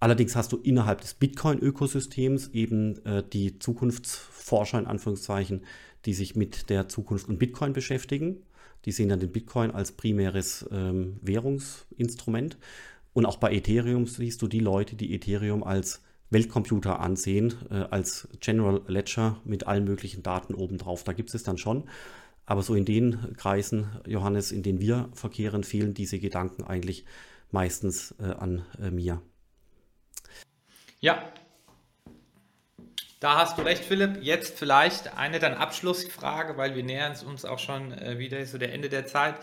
Allerdings 0.00 0.34
hast 0.34 0.50
du 0.50 0.56
innerhalb 0.56 1.02
des 1.02 1.14
Bitcoin-Ökosystems 1.14 2.48
eben 2.48 2.98
äh, 3.06 3.22
die 3.32 3.60
Zukunftsforscher 3.60 4.80
in 4.80 4.88
Anführungszeichen, 4.88 5.62
die 6.04 6.14
sich 6.14 6.34
mit 6.34 6.68
der 6.68 6.88
Zukunft 6.88 7.28
und 7.28 7.38
Bitcoin 7.38 7.72
beschäftigen. 7.72 8.42
Die 8.86 8.92
sehen 8.92 9.08
dann 9.08 9.20
den 9.20 9.30
Bitcoin 9.30 9.70
als 9.70 9.92
primäres 9.92 10.68
ähm, 10.72 11.18
Währungsinstrument. 11.22 12.58
Und 13.12 13.24
auch 13.24 13.36
bei 13.36 13.52
Ethereum 13.52 14.04
siehst 14.08 14.42
du 14.42 14.48
die 14.48 14.58
Leute, 14.58 14.96
die 14.96 15.14
Ethereum 15.14 15.62
als 15.62 16.02
Weltcomputer 16.30 17.00
ansehen, 17.00 17.54
äh, 17.70 17.84
als 17.90 18.28
General 18.40 18.82
Ledger 18.86 19.40
mit 19.44 19.66
allen 19.66 19.84
möglichen 19.84 20.22
Daten 20.22 20.54
obendrauf. 20.54 21.04
Da 21.04 21.12
gibt 21.12 21.32
es 21.34 21.42
dann 21.42 21.58
schon. 21.58 21.88
Aber 22.46 22.62
so 22.62 22.74
in 22.74 22.84
den 22.84 23.36
Kreisen, 23.36 24.00
Johannes, 24.06 24.52
in 24.52 24.62
denen 24.62 24.80
wir 24.80 25.10
verkehren, 25.12 25.64
fehlen 25.64 25.94
diese 25.94 26.18
Gedanken 26.18 26.64
eigentlich 26.64 27.04
meistens 27.50 28.14
äh, 28.20 28.24
an 28.24 28.64
äh, 28.80 28.90
mir. 28.90 29.20
Ja, 31.00 31.32
da 33.20 33.36
hast 33.36 33.58
du 33.58 33.62
recht, 33.62 33.84
Philipp. 33.84 34.22
Jetzt 34.22 34.56
vielleicht 34.58 35.16
eine 35.16 35.40
dann 35.40 35.54
Abschlussfrage, 35.54 36.56
weil 36.56 36.76
wir 36.76 36.84
nähern 36.84 37.16
uns 37.26 37.44
auch 37.44 37.58
schon 37.58 37.92
äh, 37.92 38.18
wieder 38.18 38.44
so 38.46 38.58
der 38.58 38.72
Ende 38.72 38.88
der 38.88 39.06
Zeit. 39.06 39.34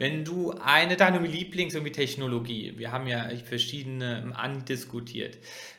Wenn 0.00 0.24
du 0.24 0.52
eine 0.52 0.96
deiner 0.96 1.20
Lieblings-Technologie, 1.20 2.72
wir 2.78 2.90
haben 2.90 3.06
ja 3.06 3.28
verschiedene 3.44 4.22
ähm, 4.22 4.32
andiskutiert, 4.32 5.36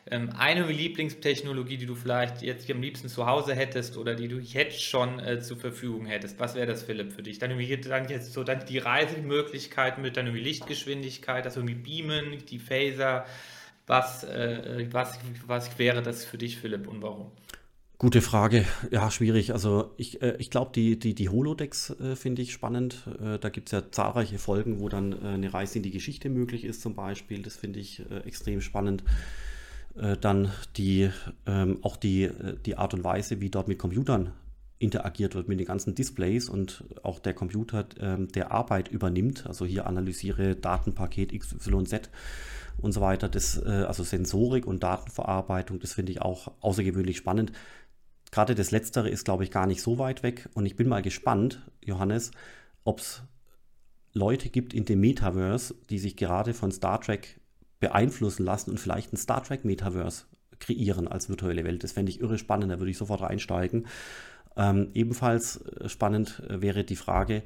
ähm, 0.08 0.30
eine 0.38 0.64
Lieblingstechnologie, 0.64 1.76
die 1.76 1.86
du 1.86 1.96
vielleicht 1.96 2.40
jetzt 2.40 2.70
am 2.70 2.80
liebsten 2.80 3.08
zu 3.08 3.26
Hause 3.26 3.56
hättest 3.56 3.96
oder 3.96 4.14
die 4.14 4.28
du 4.28 4.38
jetzt 4.38 4.80
schon 4.80 5.18
äh, 5.18 5.40
zur 5.40 5.56
Verfügung 5.56 6.06
hättest, 6.06 6.38
was 6.38 6.54
wäre 6.54 6.68
das, 6.68 6.84
Philipp, 6.84 7.12
für 7.12 7.24
dich? 7.24 7.40
Dann, 7.40 7.50
dann 7.50 8.08
jetzt 8.08 8.32
so 8.32 8.44
dann 8.44 8.64
die 8.64 8.78
Reisemöglichkeiten 8.78 10.04
mit 10.04 10.16
deiner 10.16 10.30
Lichtgeschwindigkeit, 10.30 11.44
also 11.44 11.58
irgendwie 11.58 12.02
Beamen, 12.02 12.46
die 12.48 12.60
Phaser, 12.60 13.26
was, 13.88 14.22
äh, 14.22 14.86
was, 14.92 15.18
was 15.48 15.80
wäre 15.80 16.00
das 16.00 16.24
für 16.24 16.38
dich, 16.38 16.58
Philipp, 16.58 16.86
und 16.86 17.02
warum? 17.02 17.32
Gute 18.02 18.20
Frage. 18.20 18.64
Ja, 18.90 19.12
schwierig. 19.12 19.52
Also 19.52 19.92
ich, 19.96 20.22
äh, 20.22 20.34
ich 20.40 20.50
glaube, 20.50 20.72
die, 20.74 20.98
die, 20.98 21.14
die 21.14 21.28
Holodecks 21.28 21.90
äh, 22.00 22.16
finde 22.16 22.42
ich 22.42 22.52
spannend. 22.52 23.06
Äh, 23.24 23.38
da 23.38 23.48
gibt 23.48 23.68
es 23.68 23.70
ja 23.72 23.92
zahlreiche 23.92 24.38
Folgen, 24.38 24.80
wo 24.80 24.88
dann 24.88 25.12
äh, 25.12 25.28
eine 25.28 25.54
Reise 25.54 25.76
in 25.78 25.84
die 25.84 25.92
Geschichte 25.92 26.28
möglich 26.28 26.64
ist 26.64 26.82
zum 26.82 26.96
Beispiel. 26.96 27.42
Das 27.42 27.54
finde 27.54 27.78
ich 27.78 28.02
äh, 28.10 28.26
extrem 28.26 28.60
spannend. 28.60 29.04
Äh, 29.94 30.16
dann 30.16 30.50
die, 30.76 31.10
ähm, 31.46 31.78
auch 31.82 31.96
die, 31.96 32.28
die 32.66 32.76
Art 32.76 32.92
und 32.92 33.04
Weise, 33.04 33.40
wie 33.40 33.50
dort 33.50 33.68
mit 33.68 33.78
Computern 33.78 34.32
interagiert 34.80 35.36
wird, 35.36 35.46
mit 35.46 35.60
den 35.60 35.66
ganzen 35.68 35.94
Displays 35.94 36.48
und 36.48 36.82
auch 37.04 37.20
der 37.20 37.34
Computer, 37.34 37.86
ähm, 38.00 38.26
der 38.32 38.50
Arbeit 38.50 38.88
übernimmt. 38.88 39.46
Also 39.46 39.64
hier 39.64 39.86
analysiere 39.86 40.56
Datenpaket 40.56 41.38
XYZ 41.38 42.10
und 42.78 42.90
so 42.90 43.00
weiter. 43.00 43.28
Das, 43.28 43.62
also 43.62 44.02
Sensorik 44.02 44.66
und 44.66 44.82
Datenverarbeitung, 44.82 45.78
das 45.78 45.92
finde 45.92 46.10
ich 46.10 46.20
auch 46.22 46.50
außergewöhnlich 46.62 47.18
spannend 47.18 47.52
Gerade 48.32 48.54
das 48.54 48.70
Letztere 48.70 49.10
ist, 49.10 49.24
glaube 49.24 49.44
ich, 49.44 49.50
gar 49.50 49.66
nicht 49.66 49.82
so 49.82 49.98
weit 49.98 50.22
weg. 50.22 50.48
Und 50.54 50.66
ich 50.66 50.74
bin 50.74 50.88
mal 50.88 51.02
gespannt, 51.02 51.70
Johannes, 51.84 52.32
ob 52.82 52.98
es 52.98 53.22
Leute 54.14 54.48
gibt 54.48 54.74
in 54.74 54.86
dem 54.86 55.00
Metaverse, 55.00 55.74
die 55.90 55.98
sich 55.98 56.16
gerade 56.16 56.54
von 56.54 56.72
Star 56.72 57.00
Trek 57.00 57.40
beeinflussen 57.78 58.44
lassen 58.44 58.70
und 58.70 58.80
vielleicht 58.80 59.12
ein 59.12 59.16
Star 59.18 59.42
Trek 59.44 59.64
Metaverse 59.64 60.24
kreieren 60.60 61.08
als 61.08 61.28
virtuelle 61.28 61.64
Welt. 61.64 61.84
Das 61.84 61.92
fände 61.92 62.10
ich 62.10 62.20
irre 62.20 62.38
spannend, 62.38 62.72
da 62.72 62.78
würde 62.78 62.90
ich 62.90 62.96
sofort 62.98 63.22
einsteigen. 63.22 63.86
Ähm, 64.56 64.90
ebenfalls 64.94 65.58
äh, 65.58 65.88
spannend 65.88 66.42
äh, 66.48 66.62
wäre 66.62 66.84
die 66.84 66.96
Frage, 66.96 67.42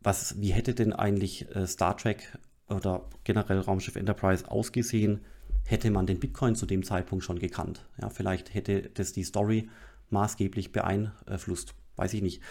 was, 0.00 0.40
wie 0.40 0.52
hätte 0.52 0.74
denn 0.74 0.92
eigentlich 0.92 1.54
äh, 1.54 1.66
Star 1.66 1.96
Trek 1.96 2.38
oder 2.68 3.08
generell 3.24 3.58
Raumschiff 3.58 3.96
Enterprise 3.96 4.50
ausgesehen, 4.50 5.20
hätte 5.64 5.90
man 5.90 6.06
den 6.06 6.20
Bitcoin 6.20 6.54
zu 6.54 6.66
dem 6.66 6.82
Zeitpunkt 6.82 7.24
schon 7.24 7.38
gekannt. 7.38 7.88
Ja, 8.00 8.10
vielleicht 8.10 8.54
hätte 8.54 8.82
das 8.94 9.12
die 9.12 9.24
Story 9.24 9.68
maßgeblich 10.12 10.72
beeinflusst. 10.72 11.74
Weiß 11.96 12.14
ich 12.14 12.22
nicht. 12.22 12.42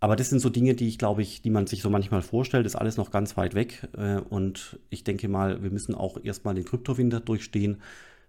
Aber 0.00 0.14
das 0.14 0.30
sind 0.30 0.38
so 0.38 0.48
Dinge, 0.48 0.74
die 0.74 0.88
ich 0.88 0.98
glaube 0.98 1.22
ich, 1.22 1.42
die 1.42 1.50
man 1.50 1.66
sich 1.66 1.82
so 1.82 1.90
manchmal 1.90 2.22
vorstellt, 2.22 2.66
ist 2.66 2.76
alles 2.76 2.96
noch 2.96 3.10
ganz 3.10 3.36
weit 3.36 3.54
weg. 3.54 3.88
Äh, 3.96 4.20
und 4.20 4.78
ich 4.90 5.04
denke 5.04 5.28
mal, 5.28 5.62
wir 5.62 5.70
müssen 5.70 5.94
auch 5.94 6.22
erstmal 6.22 6.54
den 6.54 6.64
Kryptowinter 6.64 7.20
durchstehen, 7.20 7.82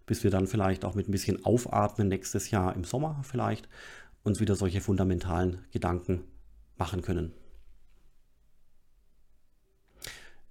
bis 0.06 0.24
wir 0.24 0.32
dann 0.32 0.48
vielleicht 0.48 0.84
auch 0.84 0.96
mit 0.96 1.08
ein 1.08 1.12
bisschen 1.12 1.46
Aufatmen 1.46 2.08
nächstes 2.08 2.50
Jahr 2.50 2.76
im 2.76 2.84
Sommer 2.84 3.22
vielleicht 3.24 3.70
uns 4.24 4.40
wieder 4.40 4.56
solche 4.56 4.82
fundamentalen 4.82 5.60
Gedanken 5.72 6.24
machen 6.78 7.02
können. 7.02 7.34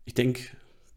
Ich 0.04 0.14
denke, 0.14 0.42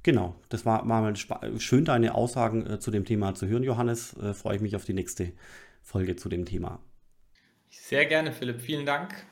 genau, 0.04 0.36
das 0.50 0.66
war, 0.66 0.86
mal 0.86 1.14
schön, 1.58 1.86
deine 1.86 2.16
Aussagen 2.16 2.66
äh, 2.66 2.80
zu 2.80 2.92
dem 2.92 3.06
Thema 3.06 3.34
zu 3.34 3.48
hören, 3.48 3.64
Johannes. 3.64 4.16
Äh, 4.18 4.34
freue 4.34 4.56
ich 4.58 4.62
mich 4.62 4.76
auf 4.76 4.86
die 4.86 4.94
nächste 4.94 5.34
Folge 5.82 6.16
zu 6.16 6.30
dem 6.30 6.46
Thema. 6.46 6.80
Sehr 7.72 8.06
gerne, 8.06 8.32
Philipp. 8.32 8.62
Vielen 8.62 8.86
Dank. 8.86 9.26